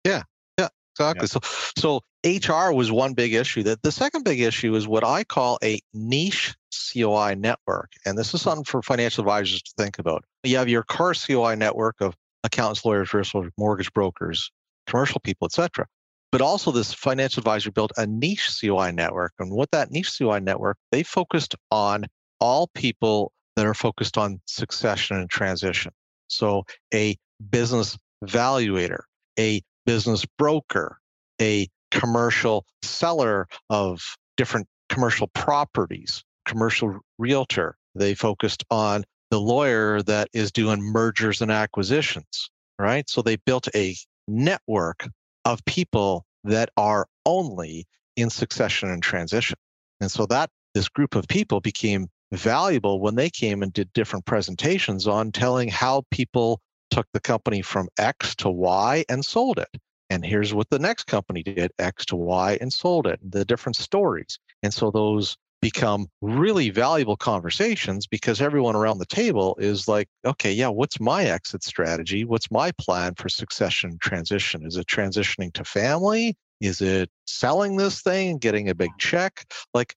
Yeah, 0.06 0.24
yeah, 0.58 0.70
exactly. 0.96 1.24
Yeah. 1.24 1.40
So, 1.42 2.02
so 2.24 2.70
HR 2.70 2.74
was 2.74 2.92
one 2.92 3.14
big 3.14 3.34
issue. 3.34 3.64
That 3.64 3.82
the 3.82 3.92
second 3.92 4.24
big 4.24 4.40
issue 4.40 4.74
is 4.76 4.88
what 4.88 5.04
I 5.04 5.26
call 5.26 5.60
a 5.62 5.82
niche 5.94 6.56
COI 6.72 7.36
network, 7.36 7.92
and 8.06 8.18
this 8.18 8.34
is 8.34 8.42
something 8.42 8.63
for 8.63 8.82
financial 8.82 9.22
advisors 9.22 9.62
to 9.62 9.72
think 9.78 10.00
about. 10.00 10.24
You 10.44 10.58
have 10.58 10.70
your 10.70 10.84
core 10.84 11.13
COI 11.13 11.56
network 11.56 12.01
of 12.01 12.16
accountants, 12.44 12.86
lawyers, 12.86 13.13
mortgage 13.58 13.94
brokers, 13.94 14.51
commercial 14.88 15.20
people, 15.20 15.46
etc. 15.46 15.86
But 16.32 16.42
also, 16.42 16.72
this 16.72 16.94
financial 16.94 17.42
advisor 17.42 17.72
built 17.72 17.92
a 17.98 18.08
niche 18.08 18.50
COI 18.62 18.92
network. 18.92 19.34
And 19.40 19.51
what 19.51 19.70
that 19.72 19.92
niche 19.92 20.18
COI 20.18 20.40
network, 20.40 20.78
they 20.92 21.04
focused 21.04 21.56
on 21.72 22.06
all 22.40 22.70
people 22.74 23.34
that 23.56 23.66
are 23.66 23.74
focused 23.74 24.18
on 24.18 24.40
succession 24.46 25.18
and 25.18 25.30
transition. 25.30 25.92
So, 26.28 26.63
a 26.94 27.18
business 27.50 27.98
valuator, 28.24 29.01
a 29.38 29.62
business 29.86 30.25
broker, 30.38 31.00
a 31.42 31.68
commercial 31.92 32.66
seller 32.82 33.48
of 33.70 34.16
different 34.38 34.68
commercial 34.88 35.28
properties, 35.28 36.24
commercial 36.45 37.00
realtor. 37.17 37.75
They 37.95 38.13
focused 38.13 38.63
on 38.69 39.03
the 39.29 39.39
lawyer 39.39 40.01
that 40.03 40.27
is 40.33 40.51
doing 40.51 40.81
mergers 40.81 41.41
and 41.41 41.51
acquisitions, 41.51 42.50
right? 42.79 43.10
So 43.10 43.21
they 43.21 43.38
built 43.38 43.67
a 43.75 43.95
network 44.27 45.07
of 45.45 45.63
people 45.65 46.25
that 46.43 46.69
are 46.77 47.07
only 47.25 47.88
in 48.15 48.29
succession 48.29 48.89
and 48.89 49.01
transition. 49.01 49.57
And 50.00 50.12
so 50.12 50.25
that 50.27 50.50
this 50.74 50.89
group 50.89 51.15
of 51.15 51.27
people 51.27 51.60
became 51.60 52.07
valuable 52.31 53.00
when 53.00 53.15
they 53.15 53.29
came 53.29 53.62
and 53.62 53.74
did 53.74 53.91
different 53.93 54.25
presentations 54.25 55.07
on 55.07 55.31
telling 55.31 55.67
how 55.69 56.03
people 56.12 56.62
took 56.89 57.07
the 57.13 57.19
company 57.19 57.62
from 57.62 57.89
X 57.98 58.36
to 58.36 58.50
Y 58.50 59.05
and 59.10 59.24
sold 59.24 59.60
it. 59.60 59.69
And 60.10 60.25
here's 60.25 60.53
what 60.53 60.69
the 60.69 60.79
next 60.79 61.05
company 61.05 61.41
did 61.41 61.71
X 61.79 62.05
to 62.07 62.15
Y 62.17 62.57
and 62.60 62.71
sold 62.71 63.07
it, 63.07 63.19
the 63.24 63.45
different 63.45 63.77
stories. 63.77 64.39
And 64.62 64.74
so 64.74 64.91
those 64.91 65.38
become 65.62 66.08
really 66.22 66.72
valuable 66.72 67.15
conversations 67.15 68.08
because 68.08 68.41
everyone 68.41 68.75
around 68.75 68.98
the 68.98 69.06
table 69.06 69.56
is 69.60 69.88
like, 69.88 70.08
okay, 70.25 70.51
yeah, 70.51 70.68
what's 70.68 71.00
my 71.00 71.25
exit 71.25 71.63
strategy? 71.63 72.25
What's 72.25 72.50
my 72.50 72.72
plan 72.74 73.13
for 73.15 73.30
succession 73.30 73.98
transition? 74.01 74.65
Is 74.65 74.75
it 74.75 74.88
transitioning 74.88 75.53
to 75.53 75.63
family? 75.63 76.36
Is 76.60 76.82
it 76.82 77.10
selling 77.25 77.77
this 77.77 78.01
thing, 78.01 78.32
and 78.32 78.41
getting 78.41 78.70
a 78.70 78.75
big 78.75 78.91
check? 79.00 79.46
Like, 79.74 79.96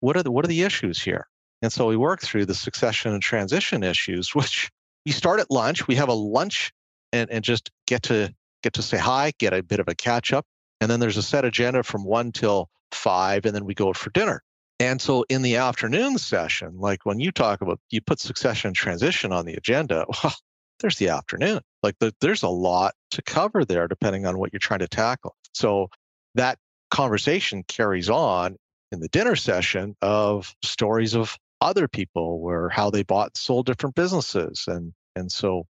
what 0.00 0.16
are 0.16 0.22
the 0.22 0.30
what 0.30 0.44
are 0.44 0.48
the 0.48 0.62
issues 0.62 1.00
here? 1.00 1.26
And 1.62 1.72
so 1.72 1.86
we 1.86 1.96
work 1.96 2.20
through 2.20 2.46
the 2.46 2.54
succession 2.54 3.12
and 3.12 3.22
transition 3.22 3.82
issues, 3.82 4.34
which 4.34 4.70
we 5.06 5.12
start 5.12 5.40
at 5.40 5.50
lunch. 5.50 5.86
We 5.86 5.94
have 5.94 6.08
a 6.08 6.14
lunch 6.14 6.72
and, 7.12 7.30
and 7.30 7.44
just 7.44 7.70
get 7.86 8.02
to 8.04 8.34
get 8.62 8.72
to 8.74 8.82
say 8.82 8.98
hi, 8.98 9.32
get 9.38 9.52
a 9.52 9.62
bit 9.62 9.80
of 9.80 9.88
a 9.88 9.94
catch 9.94 10.32
up. 10.32 10.46
And 10.80 10.90
then 10.90 11.00
there's 11.00 11.16
a 11.16 11.22
set 11.22 11.44
agenda 11.44 11.82
from 11.82 12.04
one 12.04 12.32
till 12.32 12.68
five, 12.90 13.46
and 13.46 13.54
then 13.54 13.64
we 13.64 13.74
go 13.74 13.92
for 13.92 14.10
dinner. 14.10 14.42
And 14.84 15.00
so 15.00 15.24
in 15.30 15.40
the 15.40 15.56
afternoon 15.56 16.18
session, 16.18 16.78
like 16.78 17.06
when 17.06 17.18
you 17.18 17.32
talk 17.32 17.62
about 17.62 17.80
you 17.90 18.02
put 18.02 18.20
succession 18.20 18.68
and 18.68 18.76
transition 18.76 19.32
on 19.32 19.46
the 19.46 19.54
agenda, 19.54 20.04
well, 20.22 20.34
there's 20.80 20.98
the 20.98 21.08
afternoon. 21.08 21.60
Like 21.82 21.98
the, 22.00 22.14
there's 22.20 22.42
a 22.42 22.48
lot 22.48 22.94
to 23.12 23.22
cover 23.22 23.64
there 23.64 23.88
depending 23.88 24.26
on 24.26 24.38
what 24.38 24.52
you're 24.52 24.60
trying 24.60 24.80
to 24.80 24.88
tackle. 24.88 25.34
So 25.54 25.88
that 26.34 26.58
conversation 26.90 27.62
carries 27.66 28.10
on 28.10 28.56
in 28.92 29.00
the 29.00 29.08
dinner 29.08 29.36
session 29.36 29.96
of 30.02 30.54
stories 30.62 31.14
of 31.14 31.38
other 31.62 31.88
people 31.88 32.40
where 32.40 32.68
how 32.68 32.90
they 32.90 33.02
bought 33.02 33.28
and 33.28 33.36
sold 33.36 33.66
different 33.66 33.94
businesses 33.94 34.64
and 34.68 34.92
and 35.16 35.32
so 35.32 35.66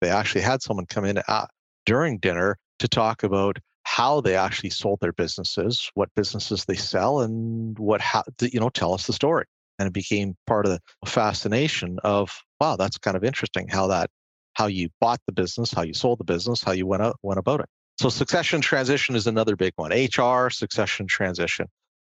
they 0.00 0.08
actually 0.08 0.40
had 0.40 0.60
someone 0.60 0.86
come 0.86 1.04
in 1.04 1.18
at, 1.18 1.50
during 1.84 2.18
dinner 2.18 2.58
to 2.80 2.88
talk 2.88 3.22
about 3.22 3.58
how 3.96 4.20
they 4.20 4.36
actually 4.36 4.68
sold 4.68 5.00
their 5.00 5.14
businesses, 5.14 5.90
what 5.94 6.14
businesses 6.14 6.66
they 6.66 6.74
sell, 6.74 7.20
and 7.20 7.78
what 7.78 8.02
you 8.42 8.60
know 8.60 8.68
tell 8.68 8.92
us 8.92 9.06
the 9.06 9.12
story. 9.14 9.46
And 9.78 9.86
it 9.86 9.94
became 9.94 10.36
part 10.46 10.66
of 10.66 10.72
the 10.72 11.08
fascination 11.08 11.98
of 12.04 12.42
wow, 12.60 12.76
that's 12.76 12.98
kind 12.98 13.16
of 13.16 13.24
interesting 13.24 13.68
how 13.68 13.86
that 13.86 14.10
how 14.52 14.66
you 14.66 14.90
bought 15.00 15.20
the 15.24 15.32
business, 15.32 15.72
how 15.72 15.80
you 15.80 15.94
sold 15.94 16.18
the 16.18 16.24
business, 16.24 16.62
how 16.62 16.72
you 16.72 16.86
went 16.86 17.02
out 17.02 17.16
went 17.22 17.38
about 17.38 17.60
it. 17.60 17.70
So 17.98 18.10
succession 18.10 18.60
transition 18.60 19.16
is 19.16 19.26
another 19.26 19.56
big 19.56 19.72
one. 19.76 19.92
HR 19.92 20.50
succession 20.50 21.06
transition. 21.06 21.66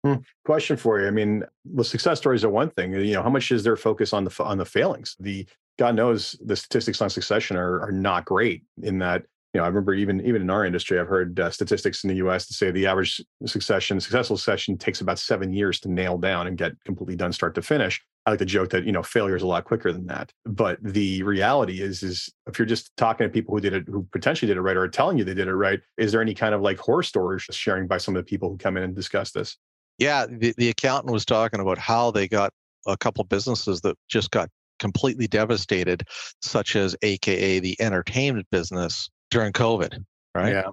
Hmm. 0.06 0.14
Question 0.46 0.78
for 0.78 1.02
you. 1.02 1.06
I 1.06 1.10
mean, 1.10 1.44
the 1.66 1.84
success 1.84 2.18
stories 2.18 2.44
are 2.44 2.50
one 2.50 2.70
thing. 2.70 2.94
You 2.94 3.12
know, 3.12 3.22
how 3.22 3.28
much 3.28 3.52
is 3.52 3.62
their 3.62 3.76
focus 3.76 4.14
on 4.14 4.24
the 4.24 4.34
on 4.42 4.56
the 4.56 4.64
failings? 4.64 5.16
The 5.20 5.46
God 5.78 5.96
knows 5.96 6.34
the 6.42 6.56
statistics 6.56 7.02
on 7.02 7.10
succession 7.10 7.58
are 7.58 7.82
are 7.82 7.92
not 7.92 8.24
great 8.24 8.62
in 8.82 9.00
that 9.00 9.26
you 9.54 9.60
know, 9.60 9.64
I 9.64 9.68
remember 9.68 9.94
even 9.94 10.20
even 10.26 10.42
in 10.42 10.50
our 10.50 10.66
industry, 10.66 10.98
I've 10.98 11.06
heard 11.06 11.38
uh, 11.38 11.48
statistics 11.48 12.02
in 12.02 12.08
the 12.08 12.16
U.S. 12.16 12.46
to 12.48 12.52
say 12.52 12.72
the 12.72 12.86
average 12.86 13.22
succession, 13.46 14.00
successful 14.00 14.36
succession, 14.36 14.76
takes 14.76 15.00
about 15.00 15.20
seven 15.20 15.52
years 15.52 15.78
to 15.80 15.90
nail 15.90 16.18
down 16.18 16.48
and 16.48 16.58
get 16.58 16.72
completely 16.84 17.14
done, 17.14 17.32
start 17.32 17.54
to 17.54 17.62
finish. 17.62 18.02
I 18.26 18.30
like 18.30 18.40
to 18.40 18.46
joke 18.46 18.70
that 18.70 18.84
you 18.84 18.90
know 18.90 19.04
failure 19.04 19.36
is 19.36 19.42
a 19.42 19.46
lot 19.46 19.64
quicker 19.64 19.92
than 19.92 20.06
that. 20.06 20.32
But 20.44 20.78
the 20.82 21.22
reality 21.22 21.80
is, 21.80 22.02
is 22.02 22.28
if 22.48 22.58
you're 22.58 22.66
just 22.66 22.96
talking 22.96 23.28
to 23.28 23.32
people 23.32 23.54
who 23.54 23.60
did 23.60 23.74
it, 23.74 23.84
who 23.86 24.08
potentially 24.10 24.48
did 24.48 24.56
it 24.56 24.60
right, 24.60 24.76
or 24.76 24.82
are 24.82 24.88
telling 24.88 25.18
you 25.18 25.24
they 25.24 25.34
did 25.34 25.46
it 25.46 25.54
right, 25.54 25.80
is 25.98 26.10
there 26.10 26.20
any 26.20 26.34
kind 26.34 26.52
of 26.52 26.60
like 26.60 26.78
horror 26.78 27.04
stories 27.04 27.42
sharing 27.52 27.86
by 27.86 27.98
some 27.98 28.16
of 28.16 28.24
the 28.24 28.28
people 28.28 28.50
who 28.50 28.58
come 28.58 28.76
in 28.76 28.82
and 28.82 28.96
discuss 28.96 29.30
this? 29.30 29.56
Yeah, 29.98 30.26
the, 30.26 30.52
the 30.56 30.70
accountant 30.70 31.12
was 31.12 31.24
talking 31.24 31.60
about 31.60 31.78
how 31.78 32.10
they 32.10 32.26
got 32.26 32.52
a 32.88 32.96
couple 32.96 33.22
businesses 33.22 33.82
that 33.82 33.96
just 34.08 34.32
got 34.32 34.48
completely 34.80 35.28
devastated, 35.28 36.02
such 36.42 36.74
as 36.74 36.96
AKA 37.02 37.60
the 37.60 37.80
entertainment 37.80 38.48
business 38.50 39.08
during 39.34 39.52
COVID, 39.52 40.04
right? 40.34 40.52
Yeah. 40.52 40.70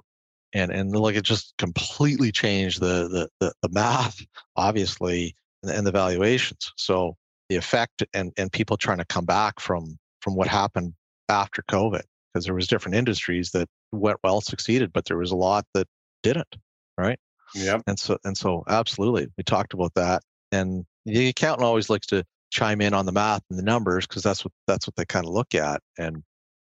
And 0.54 0.72
and 0.72 0.96
like 0.96 1.16
it 1.16 1.24
just 1.24 1.54
completely 1.58 2.32
changed 2.32 2.80
the 2.80 3.08
the 3.08 3.30
the, 3.40 3.54
the 3.64 3.70
math, 3.70 4.22
obviously, 4.56 5.36
and, 5.64 5.72
and 5.72 5.88
the 5.88 5.92
valuations. 5.92 6.72
So 6.78 7.18
the 7.50 7.56
effect 7.56 8.04
and 8.14 8.32
and 8.38 8.52
people 8.52 8.78
trying 8.78 9.00
to 9.00 9.06
come 9.06 9.26
back 9.26 9.60
from 9.60 9.98
from 10.22 10.36
what 10.36 10.48
happened 10.48 10.94
after 11.28 11.64
COVID, 11.64 12.04
because 12.34 12.46
there 12.46 12.54
was 12.54 12.68
different 12.68 12.96
industries 12.96 13.52
that 13.52 13.68
went 13.92 14.20
well, 14.24 14.42
succeeded, 14.42 14.94
but 14.94 15.06
there 15.06 15.18
was 15.18 15.32
a 15.32 15.36
lot 15.36 15.66
that 15.74 15.88
didn't, 16.22 16.56
right? 16.98 17.20
Yeah. 17.56 17.80
And 17.88 17.98
so 17.98 18.18
and 18.24 18.38
so 18.38 18.64
absolutely, 18.68 19.28
we 19.38 19.44
talked 19.44 19.74
about 19.74 19.94
that. 19.96 20.22
And 20.52 20.86
the 21.06 21.30
accountant 21.30 21.66
always 21.66 21.90
likes 21.90 22.08
to 22.08 22.24
chime 22.52 22.82
in 22.82 22.94
on 22.94 23.06
the 23.08 23.12
math 23.12 23.42
and 23.50 23.58
the 23.58 23.64
numbers 23.64 24.06
because 24.06 24.22
that's 24.22 24.46
what 24.46 24.52
that's 24.68 24.86
what 24.86 24.96
they 24.98 25.06
kind 25.06 25.26
of 25.26 25.32
look 25.32 25.56
at. 25.56 25.82
And 25.98 26.24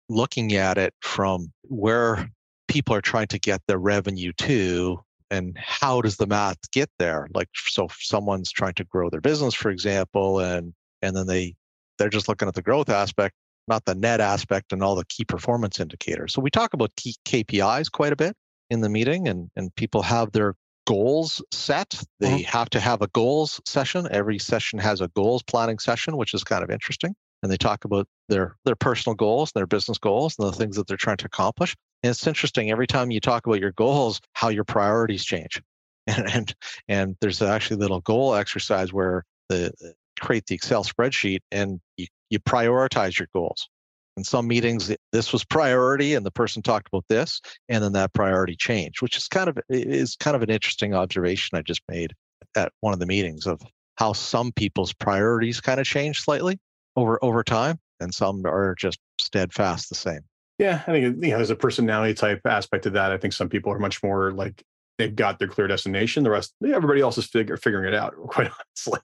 looking 0.09 0.53
at 0.53 0.77
it 0.77 0.93
from 1.01 1.51
where 1.63 2.29
people 2.67 2.95
are 2.95 3.01
trying 3.01 3.27
to 3.27 3.39
get 3.39 3.61
their 3.67 3.77
revenue 3.77 4.31
to 4.33 4.99
and 5.31 5.57
how 5.57 6.01
does 6.01 6.17
the 6.17 6.27
math 6.27 6.59
get 6.71 6.89
there? 6.99 7.27
Like 7.33 7.49
so 7.55 7.87
someone's 7.99 8.51
trying 8.51 8.75
to 8.75 8.83
grow 8.83 9.09
their 9.09 9.21
business 9.21 9.53
for 9.53 9.71
example 9.71 10.39
and 10.39 10.73
and 11.01 11.15
then 11.15 11.27
they 11.27 11.55
they're 11.97 12.09
just 12.09 12.27
looking 12.27 12.47
at 12.47 12.53
the 12.53 12.61
growth 12.61 12.89
aspect 12.89 13.35
not 13.67 13.85
the 13.85 13.95
net 13.95 14.19
aspect 14.19 14.73
and 14.73 14.83
all 14.83 14.95
the 14.95 15.05
key 15.05 15.23
performance 15.23 15.79
indicators. 15.79 16.33
So 16.33 16.41
we 16.41 16.49
talk 16.49 16.73
about 16.73 16.95
key 16.95 17.15
kpis 17.25 17.91
quite 17.91 18.13
a 18.13 18.15
bit 18.15 18.35
in 18.69 18.81
the 18.81 18.89
meeting 18.89 19.27
and 19.27 19.49
and 19.55 19.73
people 19.75 20.01
have 20.01 20.31
their 20.31 20.55
goals 20.85 21.41
set. 21.51 22.03
They 22.19 22.29
mm-hmm. 22.29 22.43
have 22.43 22.69
to 22.71 22.79
have 22.79 23.01
a 23.01 23.07
goals 23.07 23.61
session. 23.65 24.07
Every 24.11 24.37
session 24.37 24.79
has 24.79 25.01
a 25.01 25.07
goals 25.09 25.43
planning 25.43 25.79
session 25.79 26.17
which 26.17 26.33
is 26.33 26.43
kind 26.43 26.63
of 26.63 26.69
interesting 26.69 27.15
and 27.43 27.51
they 27.51 27.57
talk 27.57 27.85
about 27.85 28.07
their 28.29 28.55
their 28.65 28.75
personal 28.75 29.15
goals, 29.15 29.51
and 29.53 29.59
their 29.59 29.67
business 29.67 29.99
goals, 29.99 30.35
and 30.39 30.47
the 30.47 30.53
things 30.53 30.77
that 30.77 30.87
they're 30.87 30.97
trying 30.97 31.17
to 31.17 31.25
accomplish. 31.25 31.75
And 32.01 32.09
it's 32.09 32.25
interesting 32.25 32.71
every 32.71 32.87
time 32.87 33.11
you 33.11 33.19
talk 33.19 33.45
about 33.45 33.59
your 33.59 33.73
goals, 33.73 34.21
how 34.33 34.49
your 34.49 34.63
priorities 34.63 35.23
change. 35.23 35.61
And 36.05 36.29
and, 36.33 36.55
and 36.89 37.15
there's 37.21 37.41
actually 37.41 37.77
a 37.77 37.79
little 37.79 38.01
goal 38.01 38.35
exercise 38.35 38.91
where 38.91 39.23
the 39.47 39.67
uh, 39.67 39.87
create 40.19 40.45
the 40.47 40.55
Excel 40.55 40.83
spreadsheet 40.83 41.39
and 41.49 41.79
you, 41.95 42.07
you 42.29 42.39
prioritize 42.39 43.17
your 43.17 43.29
goals. 43.33 43.69
In 44.17 44.25
some 44.25 44.45
meetings, 44.45 44.93
this 45.13 45.31
was 45.31 45.45
priority, 45.45 46.13
and 46.13 46.25
the 46.25 46.31
person 46.31 46.61
talked 46.61 46.89
about 46.89 47.05
this, 47.07 47.39
and 47.69 47.81
then 47.81 47.93
that 47.93 48.11
priority 48.11 48.57
changed, 48.57 49.01
which 49.01 49.15
is 49.15 49.29
kind 49.29 49.47
of 49.47 49.57
is 49.69 50.17
kind 50.17 50.35
of 50.35 50.41
an 50.41 50.49
interesting 50.49 50.93
observation 50.93 51.57
I 51.57 51.61
just 51.61 51.81
made 51.87 52.13
at 52.57 52.73
one 52.81 52.91
of 52.91 52.99
the 52.99 53.05
meetings 53.05 53.47
of 53.47 53.61
how 53.97 54.11
some 54.11 54.51
people's 54.51 54.91
priorities 54.91 55.61
kind 55.61 55.79
of 55.79 55.85
change 55.85 56.19
slightly 56.19 56.59
over 56.95 57.23
over 57.23 57.43
time, 57.43 57.79
and 57.99 58.13
some 58.13 58.45
are 58.45 58.75
just 58.77 58.99
steadfast 59.19 59.89
the 59.89 59.95
same. 59.95 60.21
Yeah, 60.59 60.83
I 60.87 60.91
think 60.91 61.23
you 61.23 61.31
know 61.31 61.37
there's 61.37 61.49
a 61.49 61.55
personality 61.55 62.13
type 62.13 62.41
aspect 62.45 62.83
to 62.83 62.89
that. 62.91 63.11
I 63.11 63.17
think 63.17 63.33
some 63.33 63.49
people 63.49 63.71
are 63.71 63.79
much 63.79 64.03
more 64.03 64.31
like 64.31 64.63
they've 64.97 65.15
got 65.15 65.39
their 65.39 65.47
clear 65.47 65.67
destination. 65.67 66.23
The 66.23 66.31
rest, 66.31 66.53
everybody 66.65 67.01
else 67.01 67.17
is 67.17 67.25
figuring 67.25 67.87
it 67.87 67.95
out. 67.95 68.15
Quite 68.27 68.47
honestly. 68.47 68.99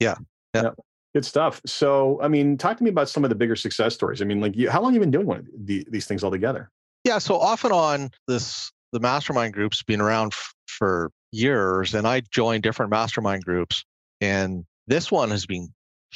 Yeah. 0.00 0.16
Yeah. 0.54 0.62
yeah. 0.62 0.70
Good 1.14 1.24
stuff. 1.24 1.60
So, 1.64 2.20
I 2.22 2.28
mean, 2.28 2.58
talk 2.58 2.76
to 2.78 2.84
me 2.84 2.90
about 2.90 3.08
some 3.08 3.24
of 3.24 3.30
the 3.30 3.36
bigger 3.36 3.54
success 3.54 3.94
stories. 3.94 4.20
I 4.20 4.24
mean, 4.24 4.40
like, 4.40 4.56
you, 4.56 4.68
how 4.68 4.80
long 4.80 4.92
have 4.92 4.94
you 4.94 5.00
been 5.00 5.12
doing 5.12 5.26
one 5.26 5.38
of 5.38 5.46
the, 5.56 5.86
these 5.88 6.06
things 6.06 6.24
all 6.24 6.30
together? 6.30 6.70
Yeah. 7.04 7.18
So 7.18 7.38
off 7.38 7.64
and 7.64 7.72
on, 7.72 8.10
this 8.26 8.72
the 8.92 9.00
mastermind 9.00 9.54
group's 9.54 9.82
been 9.82 10.00
around 10.00 10.32
f- 10.32 10.54
for 10.66 11.10
years, 11.30 11.94
and 11.94 12.06
I 12.06 12.22
joined 12.32 12.62
different 12.62 12.90
mastermind 12.90 13.44
groups, 13.44 13.84
and 14.20 14.64
this 14.86 15.10
one 15.10 15.30
has 15.30 15.46
been 15.46 15.68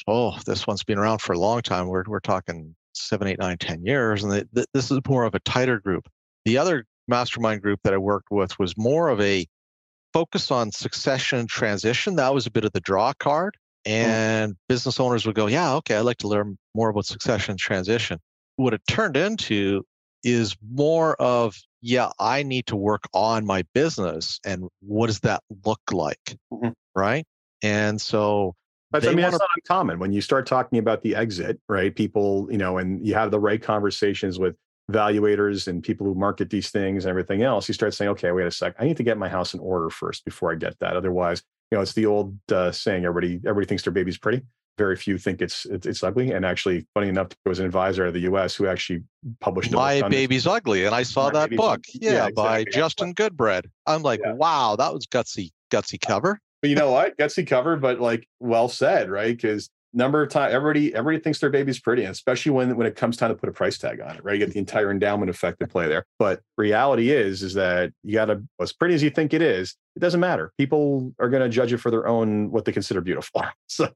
oh, 0.06 0.38
this 0.46 0.66
one's 0.66 0.84
been 0.84 0.98
around 0.98 1.20
for 1.20 1.32
a 1.32 1.38
long 1.38 1.62
time. 1.62 1.88
We're 1.88 2.04
we're 2.06 2.20
talking 2.20 2.74
seven, 2.94 3.28
eight, 3.28 3.38
nine, 3.38 3.58
ten 3.58 3.84
years, 3.84 4.22
and 4.22 4.32
the, 4.32 4.48
the, 4.52 4.66
this 4.74 4.90
is 4.90 5.00
more 5.08 5.24
of 5.24 5.34
a 5.34 5.40
tighter 5.40 5.80
group. 5.80 6.08
The 6.44 6.58
other 6.58 6.84
mastermind 7.06 7.62
group 7.62 7.80
that 7.84 7.94
I 7.94 7.98
worked 7.98 8.30
with 8.30 8.58
was 8.58 8.76
more 8.76 9.08
of 9.08 9.20
a 9.20 9.46
focus 10.12 10.50
on 10.50 10.72
succession 10.72 11.38
and 11.38 11.48
transition. 11.48 12.16
That 12.16 12.34
was 12.34 12.46
a 12.46 12.50
bit 12.50 12.64
of 12.64 12.72
the 12.72 12.80
draw 12.80 13.12
card. 13.18 13.56
Hmm. 13.86 13.92
And 13.92 14.52
mm. 14.52 14.56
business 14.68 15.00
owners 15.00 15.26
would 15.26 15.34
go, 15.34 15.46
Yeah, 15.46 15.74
okay, 15.76 15.96
I'd 15.96 16.00
like 16.00 16.18
to 16.18 16.28
learn 16.28 16.58
more 16.74 16.90
about 16.90 17.06
succession 17.06 17.52
and 17.52 17.58
transition. 17.58 18.18
What 18.56 18.74
it 18.74 18.82
turned 18.88 19.16
into 19.16 19.84
is 20.24 20.56
more 20.68 21.14
of, 21.16 21.56
yeah, 21.80 22.10
I 22.18 22.42
need 22.42 22.66
to 22.66 22.76
work 22.76 23.04
on 23.14 23.46
my 23.46 23.62
business 23.72 24.40
and 24.44 24.68
what 24.80 25.06
does 25.06 25.20
that 25.20 25.42
look 25.64 25.80
like? 25.92 26.36
Mm-hmm. 26.52 26.70
Right. 26.94 27.24
And 27.62 28.00
so 28.00 28.54
but 28.90 29.04
I 29.04 29.08
mean, 29.08 29.18
that's 29.18 29.32
not 29.38 29.48
uncommon 29.56 29.98
when 29.98 30.12
you 30.12 30.20
start 30.20 30.46
talking 30.46 30.78
about 30.78 31.02
the 31.02 31.14
exit, 31.14 31.60
right? 31.68 31.94
People, 31.94 32.48
you 32.50 32.58
know, 32.58 32.78
and 32.78 33.06
you 33.06 33.14
have 33.14 33.30
the 33.30 33.40
right 33.40 33.62
conversations 33.62 34.38
with 34.38 34.56
valuators 34.90 35.68
and 35.68 35.82
people 35.82 36.06
who 36.06 36.14
market 36.14 36.48
these 36.50 36.70
things 36.70 37.04
and 37.04 37.10
everything 37.10 37.42
else. 37.42 37.68
You 37.68 37.74
start 37.74 37.92
saying, 37.92 38.10
okay, 38.12 38.32
wait 38.32 38.46
a 38.46 38.50
sec, 38.50 38.74
I 38.78 38.84
need 38.84 38.96
to 38.96 39.02
get 39.02 39.18
my 39.18 39.28
house 39.28 39.52
in 39.52 39.60
order 39.60 39.90
first 39.90 40.24
before 40.24 40.52
I 40.52 40.54
get 40.54 40.78
that. 40.80 40.96
Otherwise, 40.96 41.42
you 41.70 41.76
know, 41.76 41.82
it's 41.82 41.92
the 41.92 42.06
old 42.06 42.38
uh, 42.50 42.72
saying: 42.72 43.04
everybody 43.04 43.40
everybody 43.44 43.66
thinks 43.66 43.82
their 43.82 43.92
baby's 43.92 44.18
pretty. 44.18 44.42
Very 44.78 44.96
few 44.96 45.18
think 45.18 45.42
it's 45.42 45.66
it's, 45.66 45.86
it's 45.86 46.02
ugly. 46.02 46.32
And 46.32 46.46
actually, 46.46 46.86
funny 46.94 47.08
enough, 47.08 47.28
there 47.28 47.50
was 47.50 47.58
an 47.58 47.66
advisor 47.66 48.04
out 48.04 48.08
of 48.08 48.14
the 48.14 48.20
U.S. 48.20 48.54
who 48.54 48.66
actually 48.66 49.02
published 49.40 49.72
"My 49.72 50.00
Baby's 50.08 50.44
this. 50.44 50.52
Ugly," 50.52 50.86
and 50.86 50.94
I 50.94 51.02
saw 51.02 51.24
My 51.24 51.40
that 51.40 51.56
book. 51.56 51.84
Yeah, 51.92 52.12
yeah 52.12 52.26
exactly. 52.28 52.42
by 52.42 52.64
Justin 52.64 53.12
Goodbread. 53.12 53.66
I'm 53.86 54.02
like, 54.02 54.20
yeah. 54.24 54.32
wow, 54.32 54.76
that 54.76 54.94
was 54.94 55.06
gutsy, 55.06 55.50
gutsy 55.70 56.00
cover. 56.00 56.40
But 56.60 56.70
you 56.70 56.76
know 56.76 56.90
what? 56.90 57.16
Gutsy 57.16 57.46
cover, 57.46 57.76
but 57.76 58.00
like 58.00 58.28
well 58.40 58.68
said, 58.68 59.10
right? 59.10 59.36
Because 59.36 59.70
number 59.94 60.22
of 60.22 60.28
time 60.28 60.50
everybody 60.52 60.94
everybody 60.94 61.22
thinks 61.22 61.38
their 61.38 61.50
baby's 61.50 61.80
pretty, 61.80 62.02
and 62.02 62.12
especially 62.12 62.52
when 62.52 62.76
when 62.76 62.86
it 62.86 62.96
comes 62.96 63.16
time 63.16 63.30
to 63.30 63.34
put 63.34 63.48
a 63.48 63.52
price 63.52 63.78
tag 63.78 64.00
on 64.00 64.16
it, 64.16 64.24
right? 64.24 64.34
You 64.34 64.44
get 64.44 64.52
the 64.52 64.58
entire 64.58 64.90
endowment 64.90 65.30
effect 65.30 65.62
at 65.62 65.70
play 65.70 65.88
there. 65.88 66.04
But 66.18 66.40
reality 66.56 67.10
is 67.10 67.42
is 67.42 67.54
that 67.54 67.92
you 68.02 68.14
got 68.14 68.26
to 68.26 68.42
as 68.60 68.72
pretty 68.72 68.94
as 68.94 69.02
you 69.02 69.10
think 69.10 69.32
it 69.32 69.42
is, 69.42 69.76
it 69.96 70.00
doesn't 70.00 70.20
matter. 70.20 70.52
People 70.58 71.14
are 71.18 71.28
to 71.28 71.48
judge 71.48 71.72
it 71.72 71.78
for 71.78 71.90
their 71.90 72.06
own 72.06 72.50
what 72.50 72.64
they 72.64 72.72
consider 72.72 73.00
beautiful. 73.00 73.42
So 73.68 73.88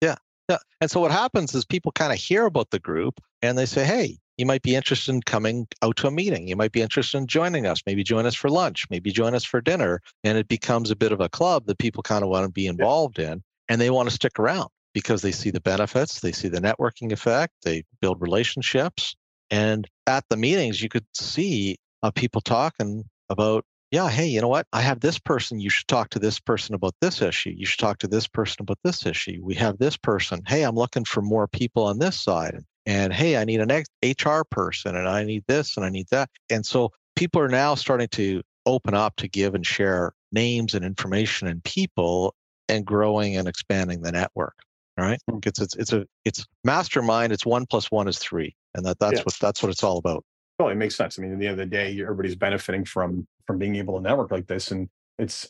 yeah, 0.00 0.16
yeah. 0.48 0.58
And 0.80 0.90
so 0.90 1.00
what 1.00 1.12
happens 1.12 1.54
is 1.54 1.64
people 1.64 1.92
kind 1.92 2.12
of 2.12 2.18
hear 2.18 2.44
about 2.44 2.70
the 2.70 2.78
group 2.78 3.20
and 3.40 3.56
they 3.56 3.66
say, 3.66 3.84
hey. 3.84 4.18
You 4.38 4.46
might 4.46 4.62
be 4.62 4.74
interested 4.74 5.12
in 5.12 5.22
coming 5.22 5.66
out 5.82 5.96
to 5.96 6.06
a 6.06 6.10
meeting. 6.10 6.48
You 6.48 6.56
might 6.56 6.72
be 6.72 6.82
interested 6.82 7.18
in 7.18 7.26
joining 7.26 7.66
us. 7.66 7.82
Maybe 7.86 8.02
join 8.02 8.26
us 8.26 8.34
for 8.34 8.48
lunch. 8.48 8.86
Maybe 8.90 9.12
join 9.12 9.34
us 9.34 9.44
for 9.44 9.60
dinner. 9.60 10.00
And 10.24 10.38
it 10.38 10.48
becomes 10.48 10.90
a 10.90 10.96
bit 10.96 11.12
of 11.12 11.20
a 11.20 11.28
club 11.28 11.66
that 11.66 11.78
people 11.78 12.02
kind 12.02 12.24
of 12.24 12.30
want 12.30 12.46
to 12.46 12.52
be 12.52 12.66
involved 12.66 13.18
in 13.18 13.42
and 13.68 13.80
they 13.80 13.90
want 13.90 14.08
to 14.08 14.14
stick 14.14 14.38
around 14.38 14.68
because 14.94 15.22
they 15.22 15.32
see 15.32 15.50
the 15.50 15.60
benefits, 15.60 16.20
they 16.20 16.32
see 16.32 16.48
the 16.48 16.60
networking 16.60 17.12
effect, 17.12 17.52
they 17.62 17.84
build 18.00 18.20
relationships. 18.20 19.14
And 19.50 19.86
at 20.06 20.24
the 20.28 20.36
meetings, 20.36 20.82
you 20.82 20.88
could 20.88 21.06
see 21.14 21.76
uh, 22.02 22.10
people 22.10 22.40
talking 22.40 23.04
about, 23.28 23.64
yeah, 23.90 24.08
hey, 24.08 24.26
you 24.26 24.40
know 24.40 24.48
what? 24.48 24.66
I 24.72 24.80
have 24.80 25.00
this 25.00 25.18
person. 25.18 25.60
You 25.60 25.70
should 25.70 25.88
talk 25.88 26.10
to 26.10 26.18
this 26.18 26.40
person 26.40 26.74
about 26.74 26.94
this 27.00 27.20
issue. 27.20 27.52
You 27.54 27.66
should 27.66 27.80
talk 27.80 27.98
to 27.98 28.08
this 28.08 28.26
person 28.26 28.58
about 28.60 28.78
this 28.82 29.04
issue. 29.04 29.40
We 29.42 29.54
have 29.56 29.78
this 29.78 29.96
person. 29.96 30.40
Hey, 30.46 30.62
I'm 30.62 30.74
looking 30.74 31.04
for 31.04 31.20
more 31.20 31.46
people 31.46 31.84
on 31.84 31.98
this 31.98 32.18
side. 32.18 32.58
And, 32.86 33.12
hey, 33.12 33.36
I 33.36 33.44
need 33.44 33.60
an 33.60 33.84
HR 34.02 34.42
person 34.50 34.96
and 34.96 35.08
I 35.08 35.24
need 35.24 35.44
this 35.46 35.76
and 35.76 35.86
I 35.86 35.88
need 35.88 36.06
that. 36.10 36.28
And 36.50 36.66
so 36.66 36.90
people 37.14 37.40
are 37.40 37.48
now 37.48 37.74
starting 37.74 38.08
to 38.08 38.42
open 38.66 38.94
up 38.94 39.16
to 39.16 39.28
give 39.28 39.54
and 39.54 39.66
share 39.66 40.12
names 40.32 40.74
and 40.74 40.84
information 40.84 41.48
and 41.48 41.62
people 41.64 42.34
and 42.68 42.84
growing 42.84 43.36
and 43.36 43.46
expanding 43.46 44.02
the 44.02 44.12
network 44.12 44.54
right? 44.96 45.18
Hmm. 45.28 45.38
It's 45.44 45.60
it's 45.60 45.76
it's 45.76 45.92
a 45.92 46.06
it's 46.24 46.46
mastermind. 46.64 47.32
It's 47.32 47.46
one 47.46 47.66
plus 47.66 47.90
one 47.90 48.08
is 48.08 48.18
three, 48.18 48.54
and 48.74 48.84
that 48.84 48.98
that's 48.98 49.24
what 49.24 49.34
that's 49.40 49.62
what 49.62 49.70
it's 49.70 49.82
all 49.82 49.98
about. 49.98 50.24
Well, 50.58 50.68
it 50.68 50.76
makes 50.76 50.96
sense. 50.96 51.18
I 51.18 51.22
mean, 51.22 51.32
at 51.32 51.38
the 51.38 51.46
end 51.46 51.60
of 51.60 51.70
the 51.70 51.74
day, 51.74 52.00
everybody's 52.00 52.36
benefiting 52.36 52.84
from 52.84 53.26
from 53.46 53.58
being 53.58 53.76
able 53.76 53.96
to 53.96 54.02
network 54.02 54.30
like 54.30 54.46
this, 54.46 54.70
and 54.70 54.88
it's 55.18 55.48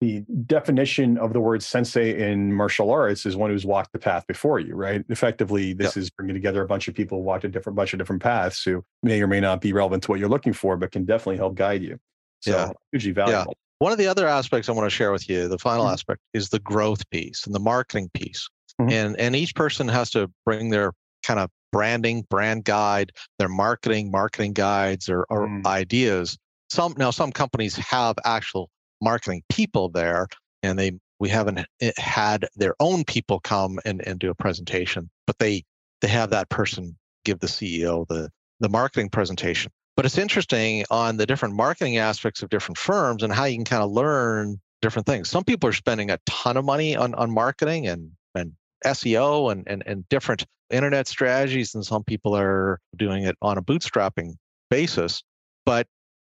the 0.00 0.24
definition 0.46 1.18
of 1.18 1.34
the 1.34 1.40
word 1.40 1.62
sensei 1.62 2.30
in 2.30 2.54
martial 2.54 2.90
arts 2.90 3.26
is 3.26 3.36
one 3.36 3.50
who's 3.50 3.66
walked 3.66 3.92
the 3.92 3.98
path 3.98 4.26
before 4.26 4.58
you, 4.58 4.74
right? 4.74 5.04
Effectively, 5.10 5.74
this 5.74 5.96
is 5.96 6.08
bringing 6.08 6.34
together 6.34 6.62
a 6.62 6.66
bunch 6.66 6.88
of 6.88 6.94
people 6.94 7.18
who 7.18 7.24
walked 7.24 7.44
a 7.44 7.48
different 7.48 7.76
bunch 7.76 7.92
of 7.92 7.98
different 7.98 8.22
paths 8.22 8.62
who 8.62 8.82
may 9.02 9.20
or 9.20 9.26
may 9.26 9.40
not 9.40 9.60
be 9.60 9.74
relevant 9.74 10.02
to 10.04 10.10
what 10.10 10.18
you're 10.18 10.28
looking 10.28 10.54
for, 10.54 10.76
but 10.78 10.90
can 10.90 11.04
definitely 11.04 11.36
help 11.36 11.54
guide 11.54 11.82
you. 11.82 11.98
So 12.40 12.50
yeah. 12.52 12.70
hugely 12.92 13.12
valuable. 13.12 13.54
Yeah. 13.56 13.84
One 13.84 13.92
of 13.92 13.98
the 13.98 14.06
other 14.06 14.26
aspects 14.26 14.68
I 14.68 14.72
want 14.72 14.86
to 14.86 14.94
share 14.94 15.12
with 15.12 15.28
you, 15.28 15.48
the 15.48 15.58
final 15.58 15.84
mm-hmm. 15.84 15.92
aspect, 15.92 16.20
is 16.32 16.48
the 16.48 16.60
growth 16.60 17.08
piece 17.10 17.44
and 17.44 17.54
the 17.54 17.60
marketing 17.60 18.10
piece. 18.14 18.48
Mm-hmm. 18.80 18.92
And 18.92 19.20
and 19.20 19.36
each 19.36 19.54
person 19.54 19.88
has 19.88 20.10
to 20.12 20.30
bring 20.46 20.70
their 20.70 20.92
kind 21.26 21.40
of 21.40 21.50
branding, 21.72 22.26
brand 22.30 22.64
guide, 22.64 23.12
their 23.38 23.48
marketing, 23.48 24.10
marketing 24.10 24.54
guides 24.54 25.08
or, 25.08 25.26
or 25.28 25.46
mm. 25.46 25.66
ideas. 25.66 26.38
Some 26.70 26.94
now 26.96 27.10
some 27.10 27.32
companies 27.32 27.76
have 27.76 28.16
actual 28.24 28.70
marketing 29.00 29.42
people 29.48 29.88
there 29.88 30.26
and 30.62 30.78
they 30.78 30.92
we 31.18 31.28
haven't 31.28 31.66
eh, 31.80 31.92
had 31.98 32.48
their 32.56 32.74
own 32.80 33.04
people 33.04 33.40
come 33.40 33.78
and, 33.84 34.06
and 34.06 34.18
do 34.18 34.30
a 34.30 34.34
presentation, 34.34 35.10
but 35.26 35.38
they 35.38 35.64
they 36.00 36.08
have 36.08 36.30
that 36.30 36.48
person 36.48 36.96
give 37.24 37.38
the 37.40 37.46
CEO 37.46 38.06
the 38.08 38.30
the 38.60 38.68
marketing 38.68 39.08
presentation. 39.08 39.70
But 39.96 40.06
it's 40.06 40.18
interesting 40.18 40.84
on 40.90 41.16
the 41.16 41.26
different 41.26 41.54
marketing 41.54 41.98
aspects 41.98 42.42
of 42.42 42.48
different 42.48 42.78
firms 42.78 43.22
and 43.22 43.32
how 43.32 43.44
you 43.44 43.56
can 43.56 43.64
kind 43.64 43.82
of 43.82 43.90
learn 43.90 44.60
different 44.80 45.06
things. 45.06 45.28
Some 45.28 45.44
people 45.44 45.68
are 45.68 45.74
spending 45.74 46.10
a 46.10 46.18
ton 46.26 46.56
of 46.56 46.64
money 46.64 46.96
on, 46.96 47.14
on 47.14 47.30
marketing 47.30 47.86
and, 47.86 48.12
and 48.34 48.52
SEO 48.84 49.52
and, 49.52 49.66
and, 49.66 49.82
and 49.86 50.08
different 50.08 50.46
internet 50.70 51.08
strategies, 51.08 51.74
and 51.74 51.84
some 51.84 52.04
people 52.04 52.34
are 52.34 52.78
doing 52.96 53.24
it 53.24 53.36
on 53.42 53.58
a 53.58 53.62
bootstrapping 53.62 54.34
basis. 54.70 55.22
But 55.66 55.86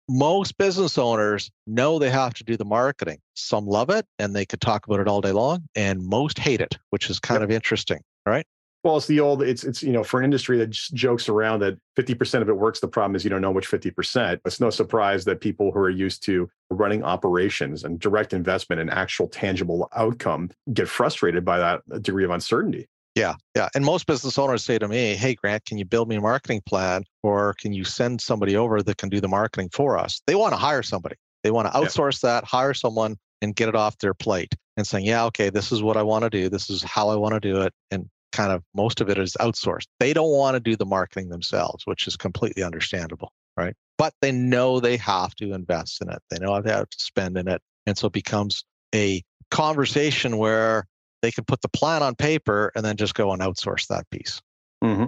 most 0.07 0.57
business 0.57 0.97
owners 0.97 1.51
know 1.67 1.99
they 1.99 2.09
have 2.09 2.33
to 2.35 2.43
do 2.43 2.57
the 2.57 2.65
marketing. 2.65 3.19
Some 3.33 3.65
love 3.65 3.89
it 3.89 4.05
and 4.19 4.35
they 4.35 4.45
could 4.45 4.61
talk 4.61 4.85
about 4.87 4.99
it 4.99 5.07
all 5.07 5.21
day 5.21 5.31
long, 5.31 5.63
and 5.75 6.01
most 6.03 6.37
hate 6.39 6.61
it, 6.61 6.77
which 6.89 7.09
is 7.09 7.19
kind 7.19 7.41
yep. 7.41 7.49
of 7.49 7.55
interesting, 7.55 8.01
right? 8.25 8.45
Well, 8.83 8.97
it's 8.97 9.07
the 9.07 9.19
old, 9.19 9.41
it's, 9.41 9.63
it's, 9.63 9.81
you 9.81 9.91
know, 9.91 10.03
for 10.03 10.19
an 10.19 10.25
industry 10.25 10.59
that 10.59 10.69
just 10.69 10.93
jokes 10.93 11.27
around 11.27 11.61
that 11.61 11.75
50% 11.97 12.43
of 12.43 12.49
it 12.49 12.55
works. 12.55 12.79
The 12.79 12.87
problem 12.87 13.15
is 13.15 13.23
you 13.23 13.31
don't 13.31 13.41
know 13.41 13.49
which 13.49 13.67
50%. 13.67 14.39
It's 14.45 14.59
no 14.59 14.69
surprise 14.69 15.25
that 15.25 15.41
people 15.41 15.71
who 15.71 15.79
are 15.79 15.89
used 15.89 16.23
to 16.25 16.47
running 16.69 17.03
operations 17.03 17.83
and 17.83 17.99
direct 17.99 18.31
investment 18.31 18.79
and 18.79 18.91
actual 18.91 19.27
tangible 19.27 19.89
outcome 19.95 20.51
get 20.71 20.87
frustrated 20.87 21.43
by 21.43 21.57
that 21.57 21.81
uh, 21.91 21.97
degree 21.97 22.25
of 22.25 22.29
uncertainty. 22.29 22.87
Yeah, 23.15 23.35
yeah. 23.55 23.69
And 23.73 23.85
most 23.85 24.07
business 24.07 24.37
owners 24.37 24.63
say 24.63 24.77
to 24.77 24.87
me, 24.87 25.15
Hey, 25.15 25.35
Grant, 25.35 25.65
can 25.65 25.77
you 25.77 25.85
build 25.85 26.09
me 26.09 26.17
a 26.17 26.21
marketing 26.21 26.61
plan 26.65 27.05
or 27.23 27.53
can 27.53 27.71
you 27.71 27.85
send 27.85 28.19
somebody 28.21 28.57
over 28.57 28.83
that 28.83 28.97
can 28.97 29.09
do 29.09 29.21
the 29.21 29.29
marketing 29.29 29.69
for 29.73 29.97
us? 29.97 30.21
They 30.27 30.35
want 30.35 30.51
to 30.51 30.57
hire 30.57 30.83
somebody. 30.83 31.15
They 31.43 31.51
want 31.51 31.71
to 31.71 31.73
outsource 31.73 32.21
yeah. 32.23 32.41
that, 32.41 32.43
hire 32.43 32.73
someone 32.73 33.15
and 33.41 33.55
get 33.55 33.69
it 33.69 33.75
off 33.75 33.97
their 33.99 34.13
plate 34.13 34.53
and 34.75 34.85
saying, 34.85 35.05
Yeah, 35.05 35.25
okay, 35.25 35.49
this 35.49 35.71
is 35.71 35.81
what 35.81 35.95
I 35.95 36.03
want 36.03 36.23
to 36.23 36.29
do. 36.29 36.49
This 36.49 36.69
is 36.69 36.83
how 36.83 37.09
I 37.09 37.15
want 37.15 37.35
to 37.35 37.39
do 37.39 37.61
it. 37.61 37.73
And 37.89 38.09
kind 38.33 38.51
of 38.51 38.63
most 38.73 38.99
of 38.99 39.09
it 39.09 39.17
is 39.17 39.37
outsourced. 39.39 39.87
They 39.99 40.11
don't 40.11 40.31
want 40.31 40.55
to 40.55 40.59
do 40.59 40.75
the 40.75 40.85
marketing 40.85 41.29
themselves, 41.29 41.85
which 41.85 42.07
is 42.07 42.17
completely 42.17 42.63
understandable, 42.63 43.31
right? 43.55 43.75
But 43.97 44.13
they 44.21 44.33
know 44.33 44.81
they 44.81 44.97
have 44.97 45.33
to 45.35 45.53
invest 45.53 46.01
in 46.01 46.09
it. 46.09 46.21
They 46.29 46.39
know 46.39 46.61
they 46.61 46.71
have 46.71 46.89
to 46.89 46.99
spend 46.99 47.37
in 47.37 47.47
it. 47.47 47.61
And 47.85 47.97
so 47.97 48.07
it 48.07 48.13
becomes 48.13 48.65
a 48.93 49.23
conversation 49.51 50.37
where 50.37 50.85
they 51.25 51.31
can 51.31 51.43
put 51.43 51.61
the 51.61 51.69
plan 51.69 52.03
on 52.03 52.13
paper 52.13 52.71
and 52.75 52.85
then 52.85 52.97
just 52.97 53.15
go 53.15 53.31
and 53.31 53.41
outsource 53.41 53.87
that 53.87 54.07
piece. 54.11 54.39
Mm-hmm. 54.83 55.05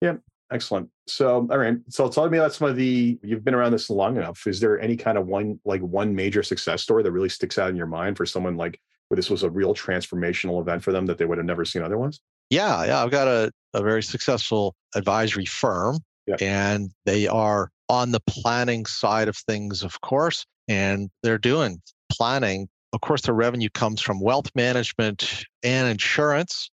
Yeah, 0.00 0.14
excellent. 0.50 0.88
So, 1.06 1.46
all 1.48 1.58
right. 1.58 1.76
So, 1.88 2.08
tell 2.08 2.28
me 2.28 2.38
about 2.38 2.52
some 2.54 2.68
of 2.68 2.74
the. 2.74 3.20
You've 3.22 3.44
been 3.44 3.54
around 3.54 3.70
this 3.70 3.88
long 3.88 4.16
enough. 4.16 4.48
Is 4.48 4.58
there 4.58 4.80
any 4.80 4.96
kind 4.96 5.16
of 5.16 5.28
one, 5.28 5.60
like 5.64 5.80
one 5.80 6.12
major 6.12 6.42
success 6.42 6.82
story 6.82 7.04
that 7.04 7.12
really 7.12 7.28
sticks 7.28 7.56
out 7.56 7.70
in 7.70 7.76
your 7.76 7.86
mind 7.86 8.16
for 8.16 8.26
someone 8.26 8.56
like 8.56 8.80
where 9.08 9.16
this 9.16 9.30
was 9.30 9.44
a 9.44 9.50
real 9.50 9.74
transformational 9.74 10.60
event 10.60 10.82
for 10.82 10.90
them 10.90 11.06
that 11.06 11.18
they 11.18 11.24
would 11.24 11.38
have 11.38 11.46
never 11.46 11.64
seen 11.64 11.82
otherwise? 11.82 12.18
Yeah, 12.48 12.84
yeah. 12.84 13.04
I've 13.04 13.12
got 13.12 13.28
a, 13.28 13.52
a 13.74 13.82
very 13.82 14.02
successful 14.02 14.74
advisory 14.96 15.46
firm, 15.46 15.98
yeah. 16.26 16.36
and 16.40 16.90
they 17.04 17.28
are 17.28 17.70
on 17.88 18.10
the 18.10 18.20
planning 18.26 18.86
side 18.86 19.28
of 19.28 19.36
things, 19.36 19.84
of 19.84 20.00
course, 20.00 20.44
and 20.66 21.10
they're 21.22 21.38
doing 21.38 21.80
planning. 22.10 22.68
Of 22.92 23.00
course, 23.00 23.22
their 23.22 23.34
revenue 23.34 23.68
comes 23.70 24.00
from 24.00 24.20
wealth 24.20 24.50
management 24.54 25.44
and 25.62 25.88
insurance, 25.88 26.70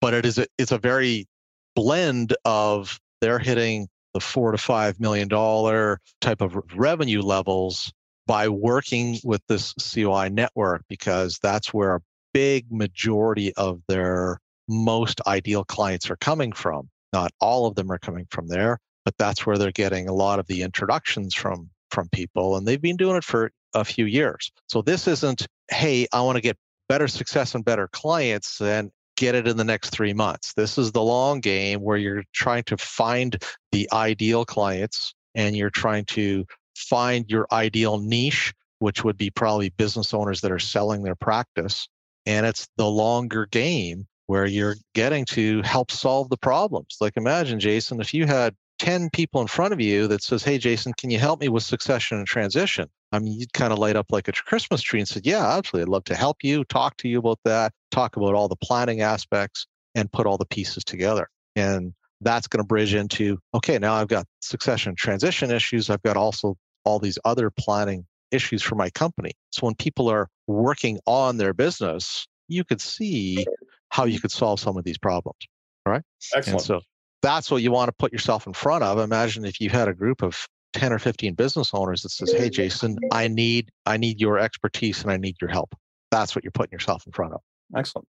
but 0.00 0.12
it 0.14 0.26
is 0.26 0.38
a, 0.38 0.46
it's 0.58 0.72
a 0.72 0.78
very 0.78 1.26
blend 1.74 2.36
of 2.44 3.00
they're 3.20 3.38
hitting 3.38 3.88
the 4.12 4.20
four 4.20 4.52
to 4.52 4.58
five 4.58 5.00
million 5.00 5.28
dollar 5.28 6.00
type 6.20 6.40
of 6.40 6.56
revenue 6.74 7.20
levels 7.20 7.92
by 8.26 8.48
working 8.48 9.18
with 9.24 9.42
this 9.48 9.74
COI 9.74 10.28
network 10.28 10.84
because 10.88 11.38
that's 11.42 11.74
where 11.74 11.96
a 11.96 12.00
big 12.32 12.66
majority 12.70 13.52
of 13.54 13.80
their 13.88 14.38
most 14.68 15.20
ideal 15.26 15.64
clients 15.64 16.10
are 16.10 16.16
coming 16.16 16.52
from. 16.52 16.88
Not 17.12 17.32
all 17.40 17.66
of 17.66 17.74
them 17.74 17.90
are 17.90 17.98
coming 17.98 18.26
from 18.30 18.48
there, 18.48 18.78
but 19.04 19.14
that's 19.18 19.44
where 19.44 19.58
they're 19.58 19.72
getting 19.72 20.08
a 20.08 20.14
lot 20.14 20.38
of 20.38 20.46
the 20.46 20.62
introductions 20.62 21.34
from 21.34 21.70
from 21.90 22.08
people 22.08 22.56
and 22.56 22.66
they've 22.66 22.82
been 22.82 22.96
doing 22.96 23.16
it 23.16 23.22
for 23.22 23.52
a 23.74 23.84
few 23.84 24.06
years. 24.06 24.52
So 24.68 24.82
this 24.82 25.06
isn't, 25.08 25.46
hey, 25.70 26.06
I 26.12 26.22
want 26.22 26.36
to 26.36 26.42
get 26.42 26.56
better 26.88 27.08
success 27.08 27.54
and 27.54 27.64
better 27.64 27.88
clients 27.88 28.60
and 28.60 28.90
get 29.16 29.34
it 29.34 29.46
in 29.46 29.56
the 29.56 29.64
next 29.64 29.90
3 29.90 30.12
months. 30.12 30.52
This 30.54 30.76
is 30.76 30.92
the 30.92 31.02
long 31.02 31.40
game 31.40 31.80
where 31.80 31.96
you're 31.96 32.24
trying 32.32 32.64
to 32.64 32.76
find 32.76 33.40
the 33.72 33.88
ideal 33.92 34.44
clients 34.44 35.14
and 35.34 35.56
you're 35.56 35.70
trying 35.70 36.04
to 36.06 36.44
find 36.76 37.24
your 37.30 37.46
ideal 37.52 37.98
niche, 37.98 38.52
which 38.80 39.04
would 39.04 39.16
be 39.16 39.30
probably 39.30 39.70
business 39.70 40.12
owners 40.12 40.40
that 40.40 40.52
are 40.52 40.58
selling 40.58 41.02
their 41.02 41.14
practice. 41.14 41.88
And 42.26 42.44
it's 42.44 42.66
the 42.76 42.88
longer 42.88 43.46
game 43.46 44.06
where 44.26 44.46
you're 44.46 44.76
getting 44.94 45.24
to 45.26 45.62
help 45.62 45.90
solve 45.90 46.28
the 46.28 46.36
problems. 46.36 46.96
Like 47.00 47.16
imagine, 47.16 47.60
Jason, 47.60 48.00
if 48.00 48.14
you 48.14 48.26
had 48.26 48.54
10 48.84 49.08
people 49.08 49.40
in 49.40 49.46
front 49.46 49.72
of 49.72 49.80
you 49.80 50.06
that 50.06 50.22
says, 50.22 50.42
Hey, 50.42 50.58
Jason, 50.58 50.92
can 50.92 51.08
you 51.08 51.18
help 51.18 51.40
me 51.40 51.48
with 51.48 51.62
succession 51.62 52.18
and 52.18 52.26
transition? 52.26 52.86
I 53.12 53.18
mean, 53.18 53.40
you'd 53.40 53.54
kind 53.54 53.72
of 53.72 53.78
light 53.78 53.96
up 53.96 54.12
like 54.12 54.28
a 54.28 54.32
Christmas 54.32 54.82
tree 54.82 55.00
and 55.00 55.08
said, 55.08 55.24
Yeah, 55.24 55.56
absolutely. 55.56 55.88
I'd 55.88 55.92
love 55.92 56.04
to 56.04 56.14
help 56.14 56.44
you, 56.44 56.64
talk 56.64 56.98
to 56.98 57.08
you 57.08 57.18
about 57.18 57.38
that, 57.46 57.72
talk 57.90 58.16
about 58.16 58.34
all 58.34 58.46
the 58.46 58.56
planning 58.56 59.00
aspects, 59.00 59.66
and 59.94 60.12
put 60.12 60.26
all 60.26 60.36
the 60.36 60.44
pieces 60.44 60.84
together. 60.84 61.28
And 61.56 61.94
that's 62.20 62.46
going 62.46 62.62
to 62.62 62.66
bridge 62.66 62.92
into 62.92 63.38
okay, 63.54 63.78
now 63.78 63.94
I've 63.94 64.08
got 64.08 64.26
succession 64.40 64.90
and 64.90 64.98
transition 64.98 65.50
issues. 65.50 65.88
I've 65.88 66.02
got 66.02 66.18
also 66.18 66.58
all 66.84 66.98
these 66.98 67.18
other 67.24 67.50
planning 67.50 68.04
issues 68.32 68.62
for 68.62 68.74
my 68.74 68.90
company. 68.90 69.32
So 69.48 69.64
when 69.64 69.76
people 69.76 70.10
are 70.10 70.28
working 70.46 71.00
on 71.06 71.38
their 71.38 71.54
business, 71.54 72.26
you 72.48 72.64
could 72.64 72.82
see 72.82 73.46
how 73.88 74.04
you 74.04 74.20
could 74.20 74.32
solve 74.32 74.60
some 74.60 74.76
of 74.76 74.84
these 74.84 74.98
problems. 74.98 75.38
All 75.86 75.92
right. 75.94 76.02
Excellent. 76.34 76.60
And 76.60 76.66
so 76.66 76.80
that's 77.24 77.50
what 77.50 77.62
you 77.62 77.72
want 77.72 77.88
to 77.88 77.92
put 77.92 78.12
yourself 78.12 78.46
in 78.46 78.52
front 78.52 78.84
of. 78.84 78.98
Imagine 78.98 79.46
if 79.46 79.60
you 79.60 79.70
had 79.70 79.88
a 79.88 79.94
group 79.94 80.22
of 80.22 80.46
10 80.74 80.92
or 80.92 80.98
15 80.98 81.32
business 81.34 81.70
owners 81.72 82.02
that 82.02 82.10
says, 82.10 82.30
Hey 82.32 82.50
Jason, 82.50 82.98
I 83.12 83.28
need 83.28 83.70
I 83.86 83.96
need 83.96 84.20
your 84.20 84.38
expertise 84.38 85.00
and 85.02 85.10
I 85.10 85.16
need 85.16 85.36
your 85.40 85.50
help. 85.50 85.74
That's 86.10 86.36
what 86.36 86.44
you're 86.44 86.50
putting 86.50 86.72
yourself 86.72 87.06
in 87.06 87.12
front 87.12 87.32
of. 87.32 87.40
Excellent. 87.74 88.06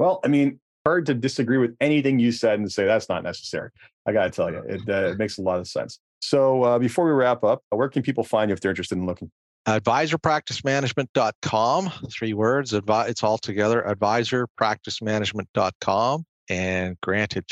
Well, 0.00 0.18
I 0.24 0.28
mean, 0.28 0.58
hard 0.84 1.06
to 1.06 1.14
disagree 1.14 1.58
with 1.58 1.76
anything 1.80 2.18
you 2.18 2.32
said 2.32 2.58
and 2.58 2.68
say 2.70 2.84
that's 2.86 3.08
not 3.08 3.22
necessary. 3.22 3.70
I 4.06 4.12
got 4.12 4.24
to 4.24 4.30
tell 4.30 4.50
you, 4.50 4.64
it, 4.68 4.82
uh, 4.88 5.10
it 5.10 5.18
makes 5.18 5.38
a 5.38 5.42
lot 5.42 5.60
of 5.60 5.68
sense. 5.68 6.00
So 6.20 6.64
uh, 6.64 6.78
before 6.78 7.06
we 7.06 7.12
wrap 7.12 7.44
up, 7.44 7.62
where 7.70 7.88
can 7.88 8.02
people 8.02 8.24
find 8.24 8.50
you 8.50 8.54
if 8.54 8.60
they're 8.60 8.72
interested 8.72 8.98
in 8.98 9.06
looking? 9.06 9.30
Advisorpracticemanagement.com, 9.66 11.92
three 12.10 12.34
words. 12.34 12.72
Advi- 12.72 13.08
it's 13.08 13.24
all 13.24 13.38
together. 13.38 13.82
Advisorpracticemanagement.com 13.88 16.24
and 16.48 16.96
grant 17.00 17.36
at 17.36 17.48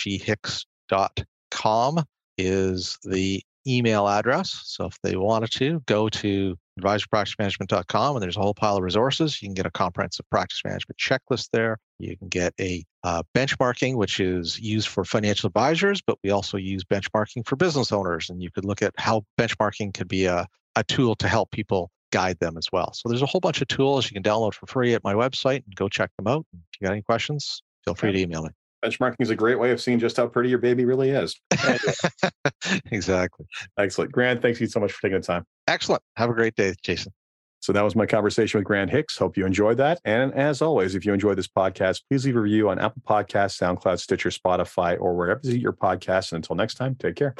ghicks.com 0.90 2.04
is 2.38 2.98
the 3.04 3.42
email 3.66 4.08
address. 4.08 4.60
So 4.64 4.86
if 4.86 5.00
they 5.02 5.16
wanted 5.16 5.50
to, 5.52 5.80
go 5.86 6.08
to 6.08 6.56
advisorpracticemanagement.com 6.80 8.16
and 8.16 8.22
there's 8.22 8.36
a 8.36 8.40
whole 8.40 8.54
pile 8.54 8.76
of 8.76 8.82
resources. 8.82 9.40
You 9.40 9.48
can 9.48 9.54
get 9.54 9.66
a 9.66 9.70
comprehensive 9.70 10.28
practice 10.30 10.60
management 10.64 10.98
checklist 10.98 11.50
there. 11.52 11.78
You 11.98 12.16
can 12.16 12.28
get 12.28 12.52
a 12.60 12.84
uh, 13.04 13.22
benchmarking, 13.34 13.94
which 13.96 14.20
is 14.20 14.58
used 14.60 14.88
for 14.88 15.04
financial 15.04 15.46
advisors, 15.46 16.02
but 16.02 16.18
we 16.22 16.30
also 16.30 16.56
use 16.56 16.84
benchmarking 16.84 17.46
for 17.46 17.56
business 17.56 17.92
owners. 17.92 18.28
And 18.28 18.42
you 18.42 18.50
could 18.50 18.64
look 18.64 18.82
at 18.82 18.92
how 18.98 19.24
benchmarking 19.38 19.94
could 19.94 20.08
be 20.08 20.26
a, 20.26 20.46
a 20.76 20.84
tool 20.84 21.14
to 21.16 21.28
help 21.28 21.50
people 21.50 21.90
guide 22.10 22.38
them 22.40 22.56
as 22.56 22.68
well. 22.72 22.92
So 22.92 23.08
there's 23.08 23.22
a 23.22 23.26
whole 23.26 23.40
bunch 23.40 23.60
of 23.60 23.68
tools 23.68 24.10
you 24.10 24.14
can 24.14 24.22
download 24.22 24.54
for 24.54 24.66
free 24.66 24.94
at 24.94 25.02
my 25.02 25.14
website 25.14 25.64
and 25.64 25.74
go 25.74 25.88
check 25.88 26.10
them 26.16 26.26
out. 26.26 26.44
If 26.52 26.80
you 26.80 26.86
got 26.86 26.92
any 26.92 27.02
questions, 27.02 27.62
feel 27.84 27.94
free 27.94 28.12
to 28.12 28.18
email 28.18 28.42
me. 28.42 28.50
Benchmarking 28.84 29.16
is 29.20 29.30
a 29.30 29.36
great 29.36 29.58
way 29.58 29.70
of 29.70 29.80
seeing 29.80 29.98
just 29.98 30.16
how 30.16 30.26
pretty 30.26 30.50
your 30.50 30.58
baby 30.58 30.84
really 30.84 31.10
is. 31.10 31.40
exactly. 32.90 33.46
Excellent. 33.78 34.12
Grant, 34.12 34.42
thanks 34.42 34.60
you 34.60 34.66
so 34.66 34.80
much 34.80 34.92
for 34.92 35.00
taking 35.02 35.20
the 35.20 35.26
time. 35.26 35.44
Excellent. 35.66 36.02
Have 36.16 36.30
a 36.30 36.34
great 36.34 36.54
day, 36.54 36.74
Jason. 36.82 37.12
So 37.60 37.72
that 37.72 37.82
was 37.82 37.96
my 37.96 38.04
conversation 38.04 38.58
with 38.58 38.66
Grant 38.66 38.90
Hicks. 38.90 39.16
Hope 39.16 39.38
you 39.38 39.46
enjoyed 39.46 39.78
that. 39.78 39.98
And 40.04 40.34
as 40.34 40.60
always, 40.60 40.94
if 40.94 41.06
you 41.06 41.14
enjoyed 41.14 41.38
this 41.38 41.48
podcast, 41.48 42.02
please 42.10 42.26
leave 42.26 42.36
a 42.36 42.40
review 42.40 42.68
on 42.68 42.78
Apple 42.78 43.00
Podcasts, 43.08 43.58
SoundCloud, 43.58 44.00
Stitcher, 44.00 44.28
Spotify, 44.28 45.00
or 45.00 45.16
wherever 45.16 45.40
you 45.44 45.52
get 45.52 45.62
your 45.62 45.72
podcasts. 45.72 46.32
And 46.32 46.44
until 46.44 46.56
next 46.56 46.74
time, 46.74 46.94
take 46.96 47.16
care. 47.16 47.34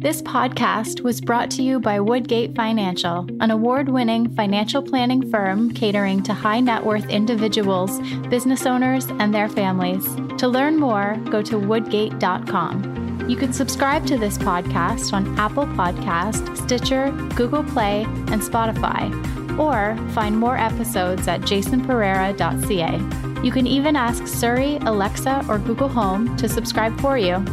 This 0.00 0.22
podcast 0.22 1.02
was 1.02 1.20
brought 1.20 1.50
to 1.50 1.62
you 1.62 1.78
by 1.78 2.00
Woodgate 2.00 2.56
Financial, 2.56 3.28
an 3.40 3.50
award 3.50 3.90
winning 3.90 4.34
financial 4.34 4.82
planning 4.82 5.30
firm 5.30 5.74
catering 5.74 6.22
to 6.22 6.32
high 6.32 6.60
net 6.60 6.86
worth 6.86 7.06
individuals, 7.10 8.00
business 8.30 8.64
owners, 8.64 9.04
and 9.18 9.34
their 9.34 9.50
families. 9.50 10.02
To 10.38 10.48
learn 10.48 10.78
more, 10.78 11.18
go 11.28 11.42
to 11.42 11.58
woodgate.com. 11.58 13.26
You 13.28 13.36
can 13.36 13.52
subscribe 13.52 14.06
to 14.06 14.16
this 14.16 14.38
podcast 14.38 15.12
on 15.12 15.38
Apple 15.38 15.66
Podcast, 15.66 16.56
Stitcher, 16.56 17.10
Google 17.34 17.62
Play, 17.62 18.04
and 18.04 18.40
Spotify, 18.40 19.12
or 19.58 19.98
find 20.14 20.38
more 20.38 20.56
episodes 20.56 21.28
at 21.28 21.42
jasonpereira.ca. 21.42 23.44
You 23.44 23.52
can 23.52 23.66
even 23.66 23.96
ask 23.96 24.26
Siri, 24.26 24.76
Alexa, 24.76 25.44
or 25.46 25.58
Google 25.58 25.88
Home 25.88 26.34
to 26.38 26.48
subscribe 26.48 26.98
for 27.02 27.18
you. 27.18 27.44